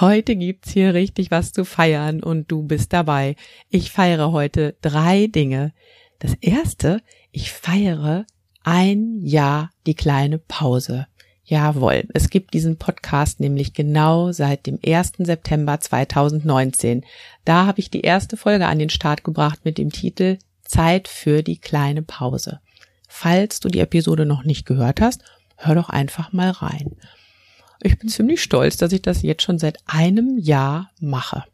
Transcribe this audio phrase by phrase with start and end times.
[0.00, 3.34] Heute gibt's hier richtig was zu feiern und du bist dabei.
[3.68, 5.72] Ich feiere heute drei Dinge.
[6.20, 7.00] Das erste,
[7.32, 8.24] ich feiere
[8.62, 11.08] ein Jahr die kleine Pause.
[11.42, 15.14] Jawohl, es gibt diesen Podcast nämlich genau seit dem 1.
[15.18, 17.04] September 2019.
[17.44, 21.42] Da habe ich die erste Folge an den Start gebracht mit dem Titel Zeit für
[21.42, 22.60] die kleine Pause.
[23.08, 25.24] Falls du die Episode noch nicht gehört hast,
[25.56, 26.94] hör doch einfach mal rein.
[27.82, 31.44] Ich bin ziemlich stolz, dass ich das jetzt schon seit einem Jahr mache.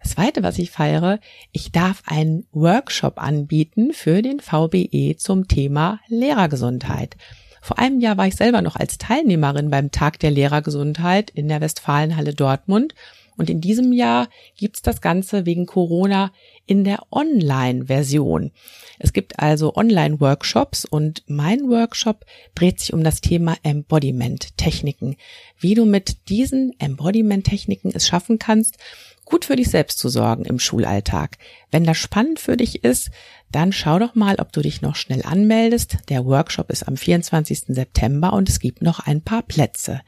[0.00, 1.18] Das zweite, was ich feiere,
[1.50, 7.16] ich darf einen Workshop anbieten für den VBE zum Thema Lehrergesundheit.
[7.60, 11.60] Vor einem Jahr war ich selber noch als Teilnehmerin beim Tag der Lehrergesundheit in der
[11.60, 12.94] Westfalenhalle Dortmund.
[13.36, 16.32] Und in diesem Jahr gibt's das Ganze wegen Corona
[16.66, 18.50] in der Online-Version.
[18.98, 25.16] Es gibt also Online-Workshops und mein Workshop dreht sich um das Thema Embodiment-Techniken.
[25.58, 28.78] Wie du mit diesen Embodiment-Techniken es schaffen kannst,
[29.26, 31.36] gut für dich selbst zu sorgen im Schulalltag.
[31.70, 33.10] Wenn das spannend für dich ist,
[33.52, 35.98] dann schau doch mal, ob du dich noch schnell anmeldest.
[36.08, 37.64] Der Workshop ist am 24.
[37.68, 40.00] September und es gibt noch ein paar Plätze.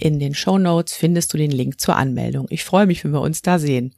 [0.00, 2.46] In den Show Notes findest du den Link zur Anmeldung.
[2.50, 3.94] Ich freue mich, wenn wir uns da sehen.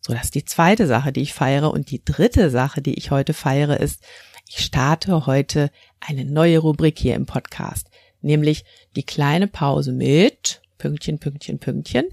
[0.00, 1.70] So, das ist die zweite Sache, die ich feiere.
[1.70, 4.02] Und die dritte Sache, die ich heute feiere, ist,
[4.48, 5.70] ich starte heute
[6.00, 7.88] eine neue Rubrik hier im Podcast,
[8.20, 8.64] nämlich
[8.96, 12.06] die kleine Pause mit Pünktchen, Pünktchen, Pünktchen.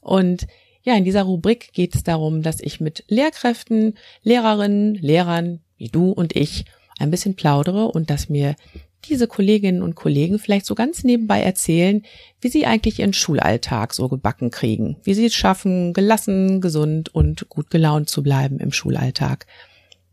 [0.00, 0.46] Und
[0.82, 6.10] ja, in dieser Rubrik geht es darum, dass ich mit Lehrkräften, Lehrerinnen, Lehrern wie du
[6.10, 6.64] und ich
[6.98, 8.56] ein bisschen plaudere und dass mir
[9.04, 12.02] diese Kolleginnen und Kollegen vielleicht so ganz nebenbei erzählen,
[12.40, 17.48] wie sie eigentlich ihren Schulalltag so gebacken kriegen, wie sie es schaffen, gelassen, gesund und
[17.48, 19.46] gut gelaunt zu bleiben im Schulalltag.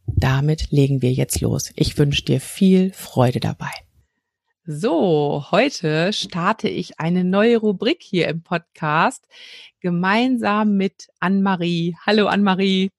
[0.05, 1.71] Damit legen wir jetzt los.
[1.75, 3.71] Ich wünsche dir viel Freude dabei.
[4.65, 9.25] So, heute starte ich eine neue Rubrik hier im Podcast
[9.79, 11.95] gemeinsam mit Anne-Marie.
[12.05, 12.91] Hallo Anne-Marie.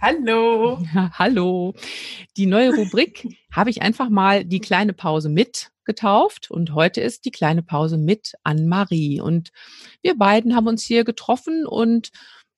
[0.00, 0.78] Hallo.
[0.94, 1.74] Ja, hallo.
[2.36, 7.24] Die neue Rubrik habe ich einfach mal die kleine Pause mit getauft und heute ist
[7.24, 9.50] die kleine Pause mit Anne-Marie und
[10.02, 12.10] wir beiden haben uns hier getroffen und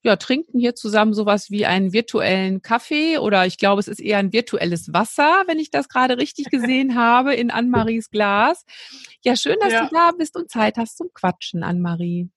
[0.02, 4.18] ja, trinken hier zusammen sowas wie einen virtuellen Kaffee oder ich glaube, es ist eher
[4.18, 8.64] ein virtuelles Wasser, wenn ich das gerade richtig gesehen habe, in Anne-Maries Glas.
[9.22, 9.86] Ja, schön, dass ja.
[9.86, 12.28] du da bist und Zeit hast zum Quatschen, Anne-Marie.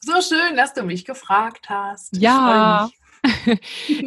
[0.00, 2.16] So schön, dass du mich gefragt hast.
[2.16, 2.90] Ja,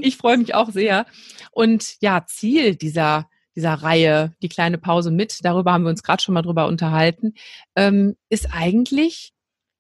[0.02, 0.56] ich freue mich.
[0.56, 1.06] auch sehr.
[1.52, 6.22] Und ja, Ziel dieser dieser Reihe, die kleine Pause mit, darüber haben wir uns gerade
[6.22, 7.36] schon mal drüber unterhalten,
[7.78, 9.34] ähm, ist eigentlich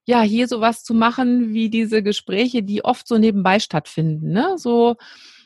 [0.05, 4.31] ja, hier sowas zu machen wie diese Gespräche, die oft so nebenbei stattfinden.
[4.31, 4.55] Ne?
[4.57, 4.95] So,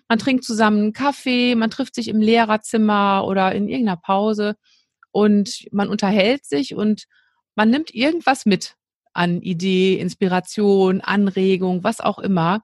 [0.10, 4.56] man trinkt zusammen einen Kaffee, man trifft sich im Lehrerzimmer oder in irgendeiner Pause
[5.12, 7.06] und man unterhält sich und
[7.56, 8.76] man nimmt irgendwas mit
[9.14, 12.62] an Idee, Inspiration, Anregung, was auch immer.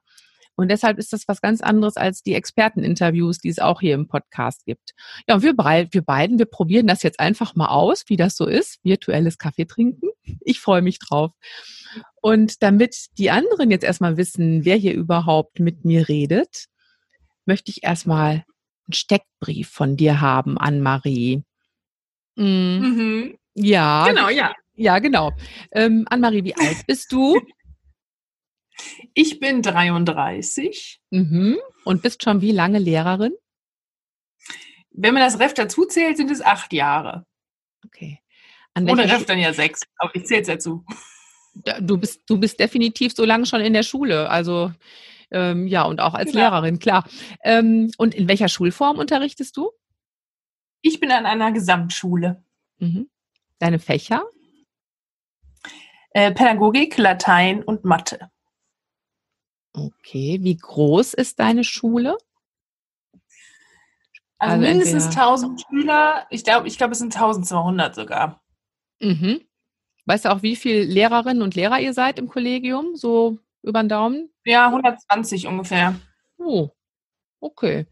[0.56, 4.08] Und deshalb ist das was ganz anderes als die Experteninterviews, die es auch hier im
[4.08, 4.92] Podcast gibt.
[5.28, 8.46] Ja, und wir, wir beiden, wir probieren das jetzt einfach mal aus, wie das so
[8.46, 10.08] ist, virtuelles Kaffee trinken.
[10.40, 11.32] Ich freue mich drauf.
[12.22, 16.66] Und damit die anderen jetzt erstmal wissen, wer hier überhaupt mit mir redet,
[17.44, 18.44] möchte ich erstmal
[18.86, 21.44] einen Steckbrief von dir haben, Anne-Marie.
[22.36, 22.46] Mhm.
[22.46, 23.38] Mhm.
[23.54, 24.08] Ja.
[24.08, 24.54] Genau, ja.
[24.74, 25.32] Ja, genau.
[25.72, 27.40] Ähm, Anne-Marie, wie alt bist du?
[29.14, 31.00] Ich bin 33.
[31.10, 31.58] Mhm.
[31.84, 33.32] Und bist schon wie lange Lehrerin?
[34.90, 37.26] Wenn man das Ref dazu zählt, sind es acht Jahre.
[37.84, 38.20] Okay.
[38.76, 40.84] Ohne Ref dann ja sechs, aber ich zähle es dazu.
[41.80, 44.72] Du bist, du bist definitiv so lange schon in der Schule, also
[45.30, 46.50] ähm, ja, und auch als klar.
[46.50, 47.08] Lehrerin, klar.
[47.42, 49.70] Ähm, und in welcher Schulform unterrichtest du?
[50.82, 52.44] Ich bin an einer Gesamtschule.
[52.78, 53.08] Mhm.
[53.58, 54.24] Deine Fächer?
[56.10, 58.30] Äh, Pädagogik, Latein und Mathe.
[59.76, 62.16] Okay, wie groß ist deine Schule?
[64.38, 65.26] Also, also mindestens entweder...
[65.26, 66.26] 1000 Schüler.
[66.30, 68.42] Ich glaube, ich glaube, es sind 1200 sogar.
[69.00, 69.42] Mhm.
[70.06, 72.96] Weißt du auch, wie viele Lehrerinnen und Lehrer ihr seid im Kollegium?
[72.96, 74.30] So über den Daumen?
[74.44, 76.00] Ja, 120 ungefähr.
[76.38, 76.70] Oh,
[77.40, 77.86] okay.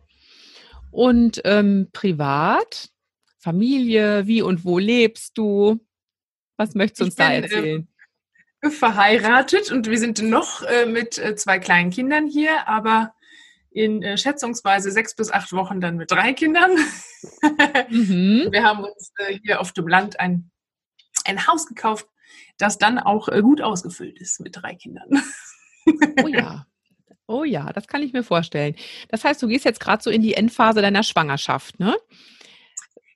[0.91, 2.91] Und ähm, privat,
[3.39, 5.81] Familie, wie und wo lebst du?
[6.57, 7.89] Was möchtest du uns bin, da ähm, erzählen?
[8.71, 13.15] Verheiratet und wir sind noch äh, mit äh, zwei kleinen Kindern hier, aber
[13.71, 16.73] in äh, schätzungsweise sechs bis acht Wochen dann mit drei Kindern.
[17.89, 18.49] Mhm.
[18.53, 19.13] Wir haben uns
[19.43, 20.51] hier auf dem Land ein,
[21.25, 22.07] ein Haus gekauft,
[22.59, 25.23] das dann auch gut ausgefüllt ist mit drei Kindern.
[26.23, 26.67] Oh ja.
[27.27, 28.77] Oh ja, das kann ich mir vorstellen.
[29.09, 31.97] Das heißt, du gehst jetzt gerade so in die Endphase deiner Schwangerschaft, ne?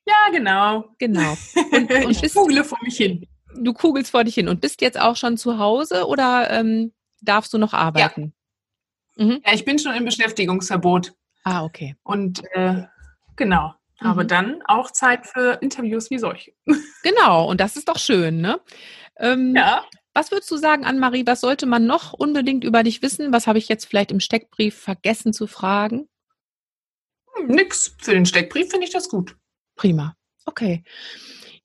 [0.06, 0.94] Ja, genau.
[0.98, 1.36] Genau.
[1.72, 3.26] Und, und ich kugle vor mich hin.
[3.64, 7.52] Du kugelst vor dich hin und bist jetzt auch schon zu Hause oder ähm, darfst
[7.52, 8.34] du noch arbeiten?
[9.16, 9.24] Ja.
[9.24, 9.42] Mhm.
[9.44, 11.14] ja, ich bin schon im Beschäftigungsverbot.
[11.44, 11.96] Ah, okay.
[12.04, 12.84] Und äh,
[13.36, 14.06] genau, mhm.
[14.06, 16.52] habe dann auch Zeit für Interviews wie solche.
[17.02, 18.60] Genau, und das ist doch schön, ne?
[19.16, 19.84] Ähm, ja.
[20.14, 23.32] Was würdest du sagen, Anne-Marie, was sollte man noch unbedingt über dich wissen?
[23.32, 26.08] Was habe ich jetzt vielleicht im Steckbrief vergessen zu fragen?
[27.34, 27.94] Hm, nix.
[28.00, 29.36] Für den Steckbrief finde ich das gut.
[29.76, 30.16] Prima.
[30.44, 30.82] Okay.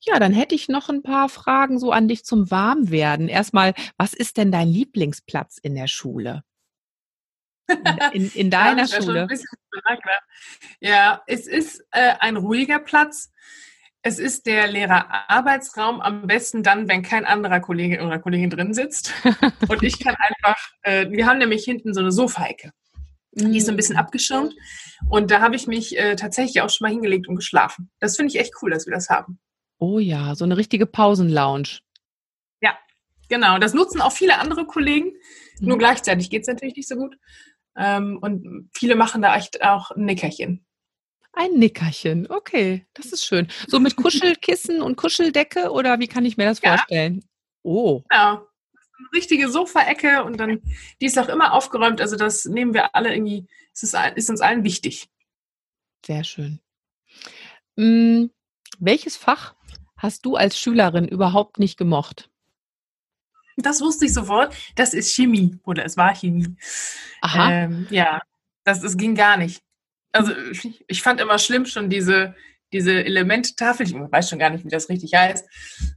[0.06, 3.28] Ja, dann hätte ich noch ein paar Fragen so an dich zum Warmwerden.
[3.28, 6.42] Erstmal, was ist denn dein Lieblingsplatz in der Schule?
[8.12, 9.28] In, in deiner ja, Schule?
[10.80, 13.30] Ja, es ist äh, ein ruhiger Platz.
[14.02, 19.14] Es ist der Lehrerarbeitsraum am besten dann, wenn kein anderer Kollege oder Kollegin drin sitzt.
[19.68, 22.72] Und ich kann einfach, äh, wir haben nämlich hinten so eine Sofaecke.
[23.32, 24.00] Die ist so ein bisschen mm.
[24.00, 24.54] abgeschirmt.
[25.08, 27.90] Und da habe ich mich äh, tatsächlich auch schon mal hingelegt und geschlafen.
[27.98, 29.40] Das finde ich echt cool, dass wir das haben.
[29.84, 31.80] Oh ja, so eine richtige Pausenlounge.
[32.62, 32.74] Ja,
[33.28, 33.58] genau.
[33.58, 35.12] Das nutzen auch viele andere Kollegen.
[35.60, 35.68] Mhm.
[35.68, 37.18] Nur gleichzeitig geht es natürlich nicht so gut.
[37.76, 40.64] Ähm, und viele machen da echt auch ein Nickerchen.
[41.34, 43.48] Ein Nickerchen, okay, das ist schön.
[43.66, 46.76] So mit Kuschelkissen und Kuscheldecke oder wie kann ich mir das ja.
[46.76, 47.22] vorstellen?
[47.62, 48.04] Oh.
[48.10, 48.46] Ja,
[48.98, 50.62] eine richtige Sofaecke und dann,
[51.02, 52.00] die ist auch immer aufgeräumt.
[52.00, 55.10] Also das nehmen wir alle irgendwie, es ist, ist uns allen wichtig.
[56.06, 56.60] Sehr schön.
[57.76, 58.30] Hm,
[58.78, 59.54] welches Fach
[60.04, 62.30] hast du als Schülerin überhaupt nicht gemocht?
[63.56, 64.54] Das wusste ich sofort.
[64.76, 66.56] Das ist Chemie oder es war Chemie.
[67.20, 67.50] Aha.
[67.50, 68.20] Ähm, ja,
[68.64, 69.64] das, das ging gar nicht
[70.14, 70.32] also
[70.86, 72.34] ich fand immer schlimm schon diese,
[72.72, 75.46] diese Elementtafel, ich weiß schon gar nicht, wie das richtig heißt.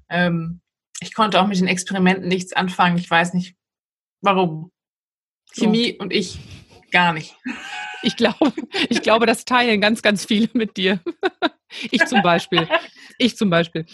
[0.09, 0.61] Ähm,
[0.99, 2.97] ich konnte auch mit den Experimenten nichts anfangen.
[2.97, 3.55] Ich weiß nicht,
[4.21, 4.71] warum.
[5.53, 6.03] Chemie oh.
[6.03, 6.39] und ich
[6.91, 7.35] gar nicht.
[8.01, 8.53] Ich glaube,
[8.89, 10.99] ich glaube, das teilen ganz, ganz viele mit dir.
[11.91, 12.67] Ich zum Beispiel.
[13.17, 13.85] Ich zum Beispiel.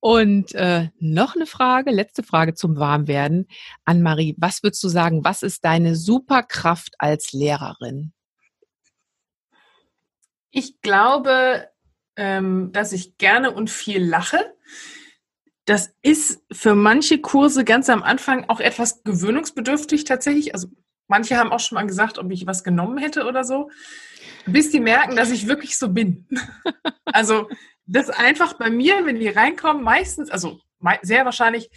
[0.00, 3.48] Und äh, noch eine Frage, letzte Frage zum Warmwerden.
[3.84, 8.12] Anne-Marie, was würdest du sagen, was ist deine Superkraft als Lehrerin?
[10.50, 11.70] Ich glaube,
[12.16, 14.38] ähm, dass ich gerne und viel lache.
[15.64, 20.54] Das ist für manche Kurse ganz am Anfang auch etwas gewöhnungsbedürftig tatsächlich.
[20.54, 20.68] Also
[21.08, 23.70] manche haben auch schon mal gesagt, ob ich was genommen hätte oder so,
[24.46, 26.26] bis die merken, dass ich wirklich so bin.
[27.06, 27.48] also
[27.86, 30.60] das einfach bei mir, wenn die reinkommen, meistens, also
[31.02, 31.70] sehr wahrscheinlich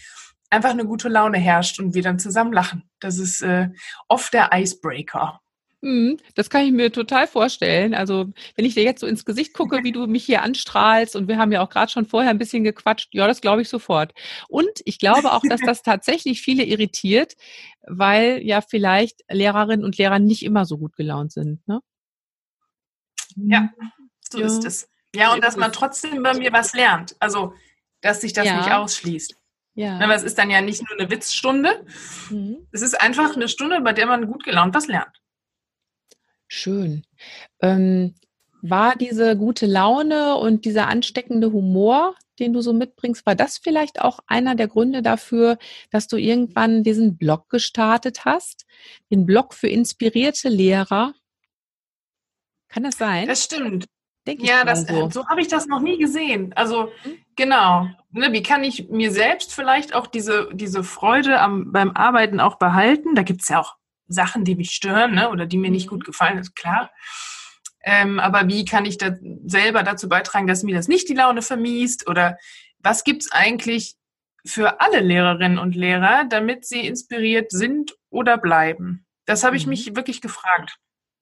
[0.50, 2.90] einfach eine gute Laune herrscht und wir dann zusammen lachen.
[3.00, 3.70] Das ist äh,
[4.08, 5.42] oft der Icebreaker.
[5.82, 7.94] Mhm, das kann ich mir total vorstellen.
[7.94, 11.28] Also, wenn ich dir jetzt so ins Gesicht gucke, wie du mich hier anstrahlst, und
[11.28, 14.12] wir haben ja auch gerade schon vorher ein bisschen gequatscht, ja, das glaube ich sofort.
[14.50, 17.36] Und ich glaube auch, dass das tatsächlich viele irritiert,
[17.86, 21.66] weil ja vielleicht Lehrerinnen und Lehrer nicht immer so gut gelaunt sind.
[21.68, 21.80] Ne?
[23.38, 23.70] Ja,
[24.30, 24.46] so ja.
[24.46, 24.90] ist es.
[25.16, 27.16] Ja, und dass man trotzdem bei mir was lernt.
[27.20, 27.54] Also,
[28.02, 28.58] dass sich das ja.
[28.58, 29.36] nicht ausschließt.
[29.74, 30.00] Ja.
[30.00, 31.86] Aber es ist dann ja nicht nur eine Witzstunde.
[32.30, 32.68] Mhm.
[32.72, 35.22] Es ist einfach eine Stunde, bei der man gut gelaunt was lernt.
[36.48, 37.06] Schön.
[37.62, 38.16] Ähm,
[38.62, 44.02] war diese gute Laune und dieser ansteckende Humor, den du so mitbringst, war das vielleicht
[44.02, 45.58] auch einer der Gründe dafür,
[45.92, 48.66] dass du irgendwann diesen Blog gestartet hast?
[49.12, 51.14] Den Blog für inspirierte Lehrer?
[52.70, 53.28] Kann das sein?
[53.28, 53.86] Das stimmt.
[54.28, 56.52] Denk ja, das, so, so habe ich das noch nie gesehen.
[56.56, 57.18] Also mhm.
[57.38, 57.90] genau.
[58.12, 62.58] Ne, wie kann ich mir selbst vielleicht auch diese, diese Freude am, beim Arbeiten auch
[62.58, 63.16] behalten?
[63.16, 63.76] Da gibt es ja auch
[64.08, 66.06] Sachen, die mich stören ne, oder die mir nicht gut mhm.
[66.06, 66.92] gefallen, ist klar.
[67.84, 71.42] Ähm, aber wie kann ich da selber dazu beitragen, dass mir das nicht die Laune
[71.42, 72.10] vermiest?
[72.10, 72.38] Oder
[72.80, 73.96] was gibt es eigentlich
[74.46, 79.06] für alle Lehrerinnen und Lehrer, damit sie inspiriert sind oder bleiben?
[79.26, 79.70] Das habe ich mhm.
[79.70, 80.78] mich wirklich gefragt.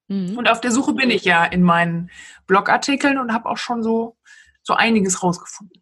[0.08, 0.38] Mhm.
[0.38, 2.10] Und auf der Suche bin ich ja in meinen
[2.46, 4.16] Blogartikeln und habe auch schon so,
[4.66, 5.80] so einiges rausgefunden.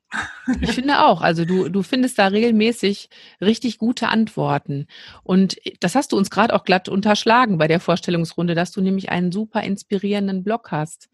[0.61, 3.09] Ich finde auch, also du, du findest da regelmäßig
[3.41, 4.87] richtig gute Antworten.
[5.23, 9.09] Und das hast du uns gerade auch glatt unterschlagen bei der Vorstellungsrunde, dass du nämlich
[9.09, 11.09] einen super inspirierenden Blog hast.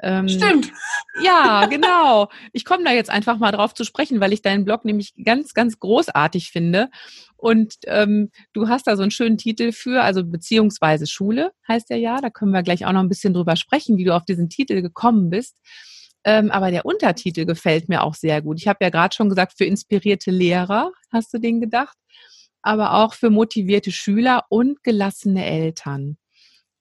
[0.00, 0.72] Ähm, Stimmt.
[1.20, 2.28] Ja, genau.
[2.52, 5.54] Ich komme da jetzt einfach mal drauf zu sprechen, weil ich deinen Blog nämlich ganz,
[5.54, 6.88] ganz großartig finde.
[7.36, 11.98] Und ähm, du hast da so einen schönen Titel für, also beziehungsweise Schule heißt der
[11.98, 12.20] ja.
[12.20, 14.80] Da können wir gleich auch noch ein bisschen drüber sprechen, wie du auf diesen Titel
[14.82, 15.56] gekommen bist.
[16.24, 18.60] Ähm, aber der Untertitel gefällt mir auch sehr gut.
[18.60, 21.96] Ich habe ja gerade schon gesagt, für inspirierte Lehrer hast du den gedacht,
[22.62, 26.18] aber auch für motivierte Schüler und gelassene Eltern.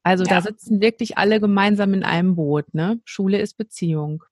[0.03, 0.36] Also ja.
[0.36, 2.74] da sitzen wirklich alle gemeinsam in einem Boot.
[2.74, 3.00] Ne?
[3.06, 4.24] Schule ist Beziehung.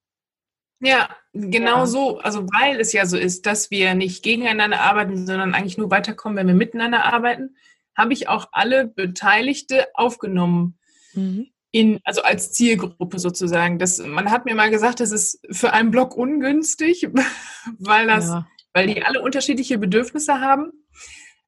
[0.79, 1.85] Ja, genau ja.
[1.85, 2.19] so.
[2.19, 6.37] Also weil es ja so ist, dass wir nicht gegeneinander arbeiten, sondern eigentlich nur weiterkommen,
[6.37, 7.55] wenn wir miteinander arbeiten,
[7.97, 10.77] habe ich auch alle Beteiligte aufgenommen.
[11.13, 11.47] Mhm.
[11.75, 13.79] In, also als Zielgruppe sozusagen.
[13.79, 17.07] Das, man hat mir mal gesagt, das ist für einen Blog ungünstig,
[17.79, 18.47] weil das, ja.
[18.73, 20.71] weil die alle unterschiedliche Bedürfnisse haben,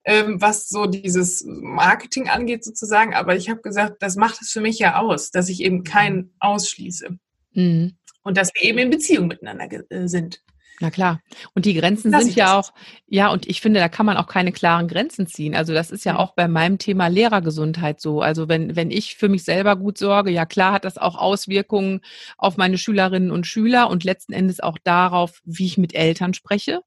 [0.04, 3.14] ähm, was so dieses Marketing angeht sozusagen.
[3.14, 6.34] Aber ich habe gesagt, das macht es für mich ja aus, dass ich eben keinen
[6.40, 7.18] ausschließe.
[7.54, 10.44] Mhm und dass wir eben in Beziehung miteinander äh, sind.
[10.80, 11.22] Na klar.
[11.56, 12.72] Und die Grenzen Lass sind ja auch,
[13.08, 15.56] ja, und ich finde, da kann man auch keine klaren Grenzen ziehen.
[15.56, 16.20] Also das ist ja mhm.
[16.20, 18.22] auch bei meinem Thema Lehrergesundheit so.
[18.22, 22.02] Also wenn, wenn ich für mich selber gut sorge, ja klar hat das auch Auswirkungen
[22.38, 26.82] auf meine Schülerinnen und Schüler und letzten Endes auch darauf, wie ich mit Eltern spreche.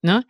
[0.00, 0.24] Ne?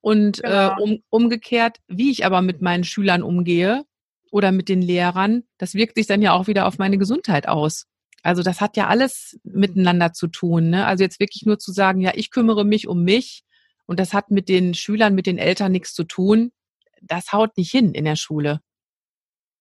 [0.00, 0.76] Und äh, genau.
[0.78, 3.84] äh, um, umgekehrt, wie ich aber mit meinen Schülern umgehe
[4.32, 7.86] oder mit den Lehrern, das wirkt sich dann ja auch wieder auf meine Gesundheit aus.
[8.22, 10.70] Also das hat ja alles miteinander zu tun.
[10.70, 10.86] Ne?
[10.86, 13.44] Also jetzt wirklich nur zu sagen, ja, ich kümmere mich um mich
[13.86, 16.52] und das hat mit den Schülern, mit den Eltern nichts zu tun,
[17.00, 18.60] das haut nicht hin in der Schule.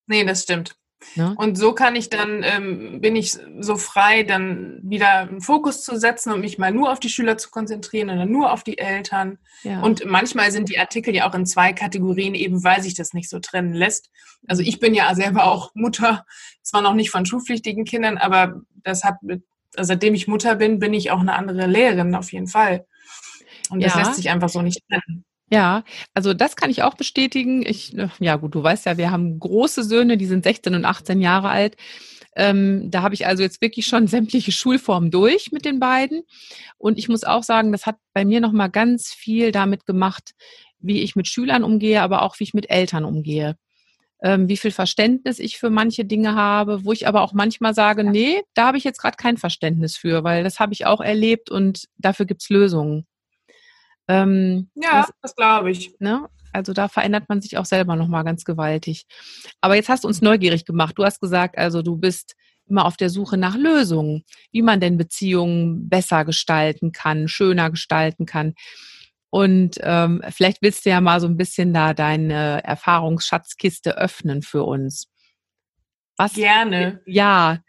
[0.08, 0.76] Nee, das stimmt.
[1.16, 1.36] Ne?
[1.38, 5.98] Und so kann ich dann, ähm, bin ich so frei, dann wieder einen Fokus zu
[5.98, 9.38] setzen und mich mal nur auf die Schüler zu konzentrieren oder nur auf die Eltern.
[9.64, 9.82] Ja.
[9.82, 13.30] Und manchmal sind die Artikel ja auch in zwei Kategorien, eben weil sich das nicht
[13.30, 14.10] so trennen lässt.
[14.48, 16.26] Also ich bin ja selber auch Mutter,
[16.64, 19.16] zwar noch nicht von schulpflichtigen Kindern, aber das hat,
[19.76, 22.86] also seitdem ich Mutter bin, bin ich auch eine andere Lehrerin auf jeden Fall.
[23.70, 24.00] Und das ja.
[24.00, 25.26] lässt sich einfach so nicht trennen.
[25.50, 27.66] Ja, also das kann ich auch bestätigen.
[27.66, 30.86] Ich, äh, ja gut, du weißt ja, wir haben große Söhne, die sind 16 und
[30.86, 31.78] 18 Jahre alt.
[32.36, 36.24] Ähm, da habe ich also jetzt wirklich schon sämtliche Schulformen durch mit den beiden.
[36.78, 40.34] Und ich muss auch sagen, das hat bei mir nochmal ganz viel damit gemacht,
[40.80, 43.58] wie ich mit Schülern umgehe, aber auch wie ich mit Eltern umgehe.
[44.22, 48.04] Ähm, wie viel Verständnis ich für manche Dinge habe, wo ich aber auch manchmal sage,
[48.04, 51.52] nee, da habe ich jetzt gerade kein Verständnis für, weil das habe ich auch erlebt
[51.52, 53.06] und dafür gibt's Lösungen.
[54.08, 55.96] Ähm, ja, das, das glaube ich.
[56.00, 56.28] Ne?
[56.54, 59.06] Also da verändert man sich auch selber nochmal ganz gewaltig.
[59.62, 60.98] Aber jetzt hast du uns neugierig gemacht.
[60.98, 62.36] Du hast gesagt, also du bist
[62.70, 68.26] immer auf der Suche nach Lösungen, wie man denn Beziehungen besser gestalten kann, schöner gestalten
[68.26, 68.54] kann.
[69.30, 74.64] Und ähm, vielleicht willst du ja mal so ein bisschen da deine Erfahrungsschatzkiste öffnen für
[74.64, 75.12] uns.
[76.16, 77.02] Was, Gerne.
[77.06, 77.60] Ja,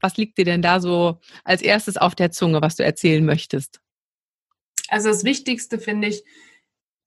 [0.00, 3.80] was liegt dir denn da so als erstes auf der Zunge, was du erzählen möchtest?
[4.90, 6.24] Also das Wichtigste finde ich,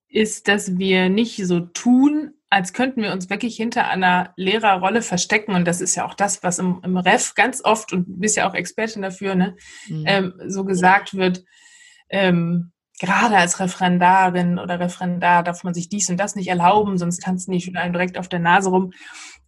[0.10, 5.56] ist, dass wir nicht so tun, als könnten wir uns wirklich hinter einer Lehrerrolle verstecken.
[5.56, 8.38] Und das ist ja auch das, was im, im Ref ganz oft, und du bist
[8.38, 9.56] ja auch Expertin dafür, ne,
[9.88, 10.04] mhm.
[10.06, 11.44] ähm, so gesagt wird,
[12.10, 17.24] ähm, gerade als Referendarin oder Referendar darf man sich dies und das nicht erlauben, sonst
[17.24, 18.94] tanzen die Schüler einem direkt auf der Nase rum.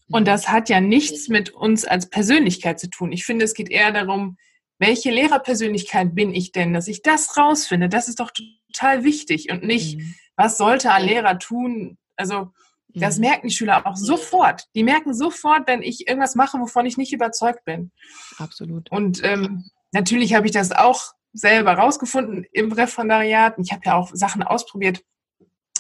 [0.10, 0.26] Und mhm.
[0.26, 3.12] das hat ja nichts mit uns als Persönlichkeit zu tun.
[3.12, 4.38] Ich finde, es geht eher darum,
[4.80, 9.64] welche Lehrerpersönlichkeit bin ich denn, dass ich das rausfinde, das ist doch total wichtig und
[9.64, 10.16] nicht, mhm.
[10.36, 11.98] was sollte ein Lehrer tun?
[12.16, 12.52] Also,
[12.94, 13.22] das mhm.
[13.22, 14.66] merken die Schüler auch sofort.
[14.76, 17.92] Die merken sofort, wenn ich irgendwas mache, wovon ich nicht überzeugt bin.
[18.38, 18.90] Absolut.
[18.92, 23.56] Und ähm, natürlich habe ich das auch selber rausgefunden im Referendariat.
[23.60, 25.02] Ich habe ja auch Sachen ausprobiert.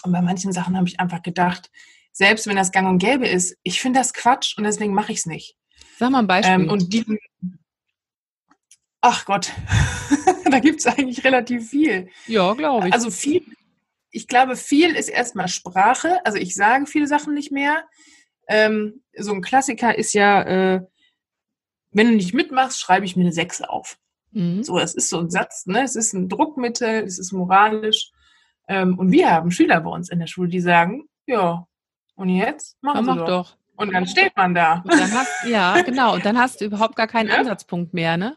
[0.03, 1.71] Und bei manchen Sachen habe ich einfach gedacht,
[2.11, 5.19] selbst wenn das gang und gäbe ist, ich finde das Quatsch und deswegen mache ich
[5.19, 5.57] es nicht.
[5.97, 6.53] Sag mal ein Beispiel.
[6.53, 7.17] Ähm, und diesen,
[9.07, 9.51] Ach Gott,
[10.49, 12.09] da gibt es eigentlich relativ viel.
[12.25, 12.93] Ja, glaube ich.
[12.95, 13.45] Also viel,
[14.09, 16.25] ich glaube, viel ist erstmal Sprache.
[16.25, 17.83] Also ich sage viele Sachen nicht mehr.
[18.47, 20.81] Ähm, so ein Klassiker ist ja, äh,
[21.91, 23.99] wenn du nicht mitmachst, schreibe ich mir eine Sechs auf.
[24.31, 24.63] Mhm.
[24.63, 25.83] So, das ist so ein Satz, ne?
[25.83, 28.11] Es ist ein Druckmittel, es ist moralisch.
[28.67, 31.67] Ähm, und wir haben Schüler bei uns in der Schule, die sagen, ja,
[32.15, 32.81] und jetzt?
[32.81, 33.27] Machen ja, mach doch.
[33.27, 33.57] doch.
[33.75, 34.83] Und dann steht man da.
[34.83, 36.15] Hast, ja, genau.
[36.15, 37.35] Und dann hast du überhaupt gar keinen ja?
[37.35, 38.35] Ansatzpunkt mehr, ne?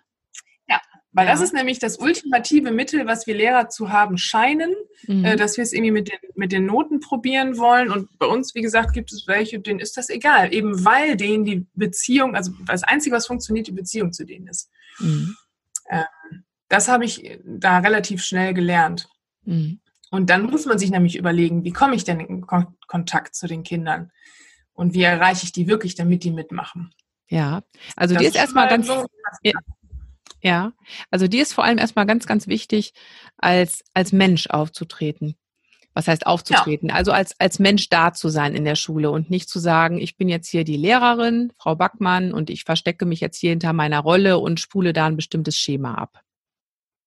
[1.12, 1.32] Weil ja.
[1.32, 4.74] das ist nämlich das ultimative Mittel, was wir Lehrer zu haben scheinen,
[5.06, 5.24] mhm.
[5.24, 7.90] äh, dass wir es irgendwie mit den, mit den Noten probieren wollen.
[7.90, 10.52] Und bei uns, wie gesagt, gibt es welche, denen ist das egal.
[10.52, 14.70] Eben weil denen die Beziehung, also das Einzige, was funktioniert, die Beziehung zu denen ist.
[14.98, 15.34] Mhm.
[15.88, 19.08] Ähm, das habe ich da relativ schnell gelernt.
[19.44, 19.80] Mhm.
[20.10, 23.46] Und dann muss man sich nämlich überlegen, wie komme ich denn in Kon Kontakt zu
[23.46, 24.10] den Kindern?
[24.72, 26.94] Und wie erreiche ich die wirklich, damit die mitmachen?
[27.28, 27.62] Ja,
[27.96, 29.04] also das die ist erstmal ganz, so,
[29.42, 29.52] ja,
[31.10, 32.92] also die ist vor allem erstmal ganz, ganz wichtig,
[33.36, 35.36] als, als Mensch aufzutreten.
[35.94, 36.90] Was heißt aufzutreten?
[36.90, 36.94] Ja.
[36.94, 40.16] Also als, als Mensch da zu sein in der Schule und nicht zu sagen, ich
[40.16, 43.98] bin jetzt hier die Lehrerin, Frau Backmann, und ich verstecke mich jetzt hier hinter meiner
[43.98, 46.20] Rolle und spule da ein bestimmtes Schema ab.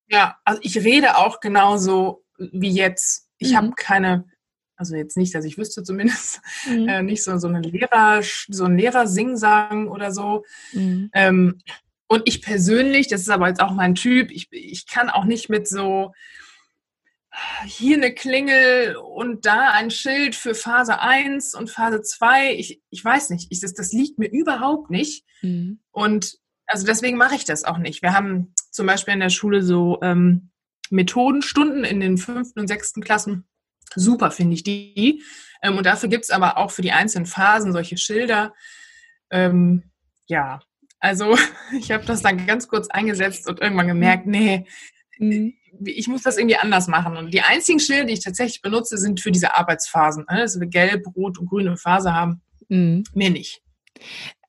[0.09, 3.29] Ja, also ich rede auch genauso wie jetzt.
[3.37, 3.55] Ich mhm.
[3.55, 4.25] habe keine,
[4.75, 6.89] also jetzt nicht, dass ich wüsste zumindest, mhm.
[6.89, 10.43] äh, nicht so, so eine Lehrer, so ein Lehrer-Singsang oder so.
[10.73, 11.09] Mhm.
[11.13, 11.59] Ähm,
[12.11, 15.47] und ich persönlich, das ist aber jetzt auch mein Typ, ich, ich kann auch nicht
[15.47, 16.11] mit so
[17.63, 22.55] hier eine Klingel und da ein Schild für Phase 1 und Phase 2.
[22.55, 25.23] Ich, ich weiß nicht, ich, das, das liegt mir überhaupt nicht.
[25.41, 25.79] Mhm.
[25.91, 28.01] Und also deswegen mache ich das auch nicht.
[28.01, 30.51] Wir haben zum Beispiel in der Schule so ähm,
[30.89, 33.47] Methodenstunden in den fünften und sechsten Klassen.
[33.95, 35.23] Super finde ich die.
[35.63, 38.53] Ähm, und dafür gibt es aber auch für die einzelnen Phasen solche Schilder.
[39.29, 39.83] Ähm,
[40.27, 40.59] ja,
[41.01, 41.35] also
[41.77, 44.65] ich habe das dann ganz kurz eingesetzt und irgendwann gemerkt, nee,
[45.17, 45.53] mhm.
[45.83, 47.17] ich muss das irgendwie anders machen.
[47.17, 50.25] Und die einzigen Schilder, die ich tatsächlich benutze, sind für diese Arbeitsphasen.
[50.29, 50.37] Ne?
[50.39, 52.41] Dass wir gelb, rot und grüne Phase haben.
[52.69, 53.03] Mhm.
[53.13, 53.61] Mehr nicht.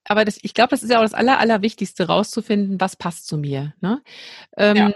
[0.04, 3.38] Aber das, ich glaube, das ist ja auch das Aller, Allerwichtigste, rauszufinden, was passt zu
[3.38, 3.72] mir.
[3.80, 4.02] Ne?
[4.56, 4.92] Ähm, ja.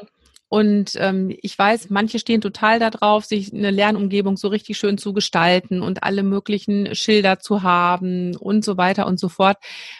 [0.49, 5.13] Und ähm, ich weiß, manche stehen total darauf, sich eine Lernumgebung so richtig schön zu
[5.13, 9.57] gestalten und alle möglichen Schilder zu haben und so weiter und so fort.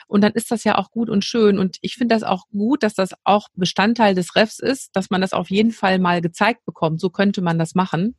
[0.07, 1.59] Und dann ist das ja auch gut und schön.
[1.59, 5.21] Und ich finde das auch gut, dass das auch Bestandteil des Refs ist, dass man
[5.21, 7.01] das auf jeden Fall mal gezeigt bekommt.
[7.01, 8.15] So könnte man das machen.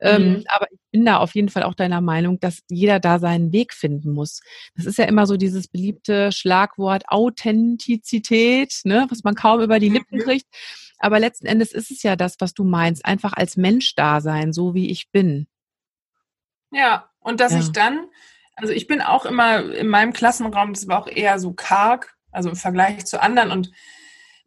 [0.00, 0.44] Ähm, mhm.
[0.48, 3.74] aber ich bin da auf jeden Fall auch deiner Meinung, dass jeder da seinen Weg
[3.74, 4.40] finden muss.
[4.76, 9.88] Das ist ja immer so dieses beliebte Schlagwort Authentizität, ne, was man kaum über die
[9.88, 10.22] Lippen mhm.
[10.22, 10.46] kriegt.
[10.98, 14.52] Aber letzten Endes ist es ja das, was du meinst, einfach als Mensch da sein,
[14.52, 15.46] so wie ich bin.
[16.70, 17.60] Ja, und dass ja.
[17.60, 18.08] ich dann,
[18.56, 22.50] also ich bin auch immer in meinem Klassenraum, das war auch eher so karg, also
[22.50, 23.70] im Vergleich zu anderen und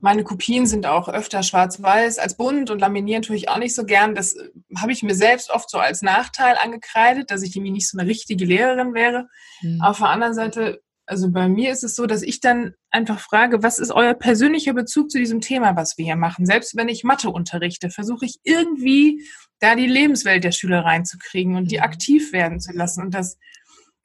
[0.04, 3.86] meine Kopien sind auch öfter schwarz-weiß als bunt und laminieren tue ich auch nicht so
[3.86, 4.16] gern.
[4.16, 7.88] Das äh, habe ich mir selbst oft so als Nachteil angekreidet, dass ich irgendwie nicht
[7.88, 9.28] so eine richtige Lehrerin wäre.
[9.62, 9.80] Mhm.
[9.82, 13.64] Auf der anderen Seite also bei mir ist es so, dass ich dann einfach frage,
[13.64, 16.46] was ist euer persönlicher Bezug zu diesem Thema, was wir hier machen?
[16.46, 19.26] Selbst wenn ich Mathe unterrichte, versuche ich irgendwie
[19.60, 21.84] da die Lebenswelt der Schüler reinzukriegen und die mhm.
[21.84, 23.02] aktiv werden zu lassen.
[23.04, 23.38] Und das,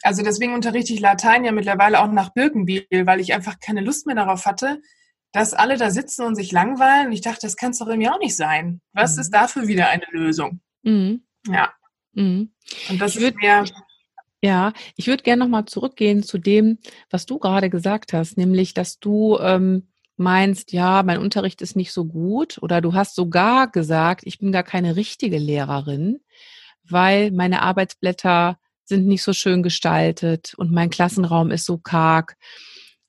[0.03, 4.07] also deswegen unterrichte ich Latein ja mittlerweile auch nach Birkenbiel, weil ich einfach keine Lust
[4.07, 4.81] mehr darauf hatte,
[5.33, 7.09] dass alle da sitzen und sich langweilen.
[7.09, 8.81] Und ich dachte, das kann es doch irgendwie auch nicht sein.
[8.93, 9.23] Was mhm.
[9.23, 10.61] ist dafür wieder eine Lösung?
[10.83, 11.25] Mhm.
[11.49, 11.73] Ja.
[12.13, 12.53] Mhm.
[12.89, 13.65] Und das ich ist mehr
[14.43, 16.79] ja, ich würde gerne nochmal zurückgehen zu dem,
[17.11, 21.93] was du gerade gesagt hast, nämlich, dass du ähm, meinst, ja, mein Unterricht ist nicht
[21.93, 26.21] so gut oder du hast sogar gesagt, ich bin gar keine richtige Lehrerin,
[26.85, 32.37] weil meine Arbeitsblätter sind nicht so schön gestaltet und mein Klassenraum ist so karg.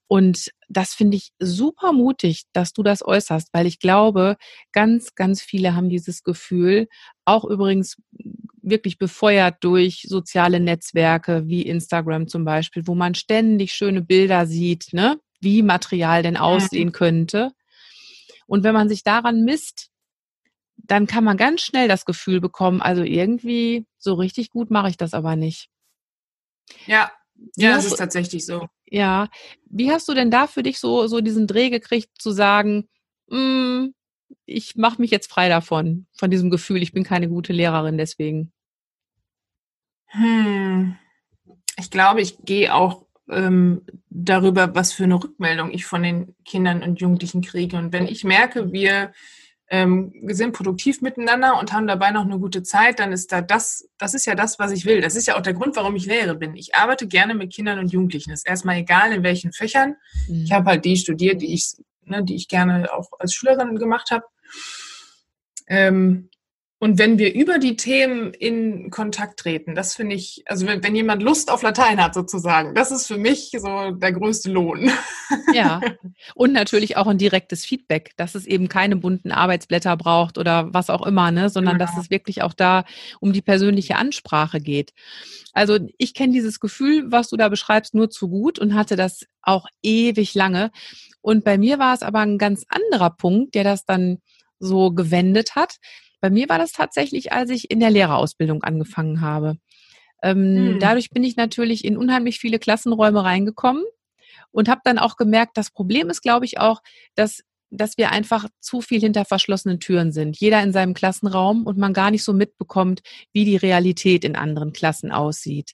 [0.08, 4.38] Und das finde ich super mutig, dass du das äußerst, weil ich glaube,
[4.72, 6.88] ganz, ganz viele haben dieses Gefühl,
[7.26, 7.98] auch übrigens
[8.70, 14.94] wirklich befeuert durch soziale Netzwerke wie Instagram zum Beispiel, wo man ständig schöne Bilder sieht,
[14.94, 15.20] ne?
[15.40, 17.52] wie Material denn aussehen könnte.
[18.48, 19.90] Und wenn man sich daran misst,
[20.78, 24.98] dann kann man ganz schnell das Gefühl bekommen, also irgendwie so richtig gut mache ich
[24.98, 25.70] das aber nicht.
[26.86, 27.12] Ja,
[27.56, 28.68] ja, das ist tatsächlich so.
[28.90, 29.28] Ja,
[29.66, 32.88] wie hast du denn da für dich so, so diesen Dreh gekriegt, zu sagen,
[33.30, 33.88] mm,
[34.46, 38.52] ich mache mich jetzt frei davon, von diesem Gefühl, ich bin keine gute Lehrerin deswegen?
[40.08, 40.96] Hm.
[41.78, 46.82] Ich glaube, ich gehe auch ähm, darüber, was für eine Rückmeldung ich von den Kindern
[46.84, 47.78] und Jugendlichen kriege.
[47.78, 49.12] Und wenn ich merke, wir
[49.70, 53.90] ähm, sind produktiv miteinander und haben dabei noch eine gute Zeit, dann ist da das,
[53.98, 55.02] das ist ja das, was ich will.
[55.02, 56.56] Das ist ja auch der Grund, warum ich Lehrer bin.
[56.56, 58.30] Ich arbeite gerne mit Kindern und Jugendlichen.
[58.32, 59.96] Das ist erstmal egal, in welchen Fächern.
[60.28, 60.44] Mhm.
[60.46, 61.74] Ich habe halt die studiert, die ich,
[62.06, 64.24] ne, die ich gerne auch als Schülerin gemacht habe.
[65.68, 66.30] Ähm,
[66.80, 70.96] und wenn wir über die Themen in Kontakt treten, das finde ich, also wenn, wenn,
[70.96, 74.92] jemand Lust auf Latein hat sozusagen, das ist für mich so der größte Lohn.
[75.54, 75.82] Ja,
[76.36, 80.90] und natürlich auch ein direktes Feedback, dass es eben keine bunten Arbeitsblätter braucht oder was
[80.90, 81.86] auch immer, ne, sondern genau.
[81.86, 82.84] dass es wirklich auch da
[83.20, 84.94] um die persönliche Ansprache geht.
[85.54, 89.26] Also ich kenne dieses Gefühl, was du da beschreibst, nur zu gut und hatte das
[89.42, 90.72] auch ewig lange.
[91.22, 94.20] Und bei mir war es aber ein ganz anderer Punkt, der das dann
[94.60, 95.78] so gewendet hat
[96.20, 99.58] bei mir war das tatsächlich, als ich in der Lehrerausbildung angefangen habe.
[100.24, 100.80] Ähm, hm.
[100.80, 103.84] Dadurch bin ich natürlich in unheimlich viele Klassenräume reingekommen
[104.52, 106.82] und habe dann auch gemerkt, das Problem ist, glaube ich, auch,
[107.16, 110.40] dass dass wir einfach zu viel hinter verschlossenen Türen sind.
[110.40, 113.02] Jeder in seinem Klassenraum und man gar nicht so mitbekommt,
[113.34, 115.74] wie die Realität in anderen Klassen aussieht.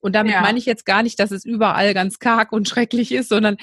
[0.00, 0.40] Und damit ja.
[0.40, 3.56] meine ich jetzt gar nicht, dass es überall ganz karg und schrecklich ist, sondern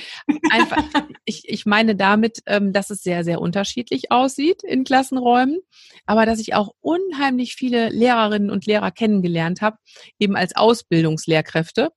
[0.49, 0.77] einfach,
[1.25, 5.59] ich, ich meine damit, ähm, dass es sehr, sehr unterschiedlich aussieht in Klassenräumen,
[6.05, 9.77] aber dass ich auch unheimlich viele Lehrerinnen und Lehrer kennengelernt habe,
[10.19, 11.91] eben als Ausbildungslehrkräfte,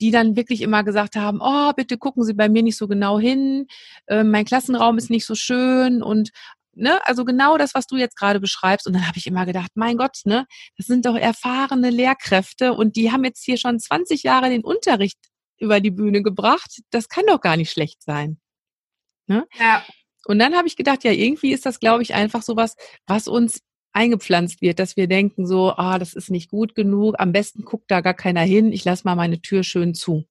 [0.00, 3.18] die dann wirklich immer gesagt haben, oh, bitte gucken Sie bei mir nicht so genau
[3.18, 3.66] hin,
[4.06, 6.30] äh, mein Klassenraum ist nicht so schön und
[6.76, 8.86] ne, also genau das, was du jetzt gerade beschreibst.
[8.86, 12.96] Und dann habe ich immer gedacht, mein Gott, ne, das sind doch erfahrene Lehrkräfte und
[12.96, 15.18] die haben jetzt hier schon 20 Jahre den Unterricht
[15.58, 16.82] über die Bühne gebracht.
[16.90, 18.38] Das kann doch gar nicht schlecht sein.
[19.26, 19.46] Ne?
[19.58, 19.84] Ja.
[20.26, 22.74] Und dann habe ich gedacht, ja, irgendwie ist das, glaube ich, einfach sowas,
[23.06, 23.60] was uns
[23.92, 27.90] eingepflanzt wird, dass wir denken so, ah, das ist nicht gut genug, am besten guckt
[27.90, 30.26] da gar keiner hin, ich lasse mal meine Tür schön zu.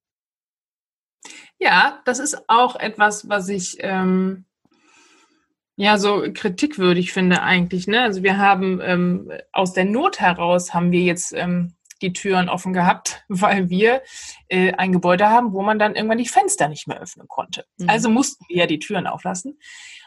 [1.57, 4.45] Ja, das ist auch etwas, was ich ähm,
[5.75, 7.87] ja so kritikwürdig finde eigentlich.
[7.87, 8.01] Ne?
[8.01, 12.73] Also wir haben ähm, aus der Not heraus haben wir jetzt ähm, die Türen offen
[12.73, 14.01] gehabt, weil wir
[14.47, 17.65] äh, ein Gebäude haben, wo man dann irgendwann die Fenster nicht mehr öffnen konnte.
[17.77, 17.89] Mhm.
[17.89, 19.59] Also mussten wir ja die Türen auflassen.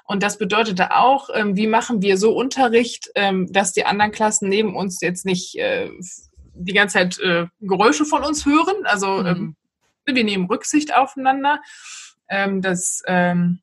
[0.04, 4.48] Und das bedeutete auch, ähm, wie machen wir so Unterricht, ähm, dass die anderen Klassen
[4.48, 5.90] neben uns jetzt nicht äh,
[6.54, 8.84] die ganze Zeit äh, Geräusche von uns hören.
[8.84, 9.26] Also mhm.
[9.26, 9.56] ähm,
[10.06, 11.60] wir nehmen Rücksicht aufeinander.
[12.30, 13.60] Ähm, das ähm,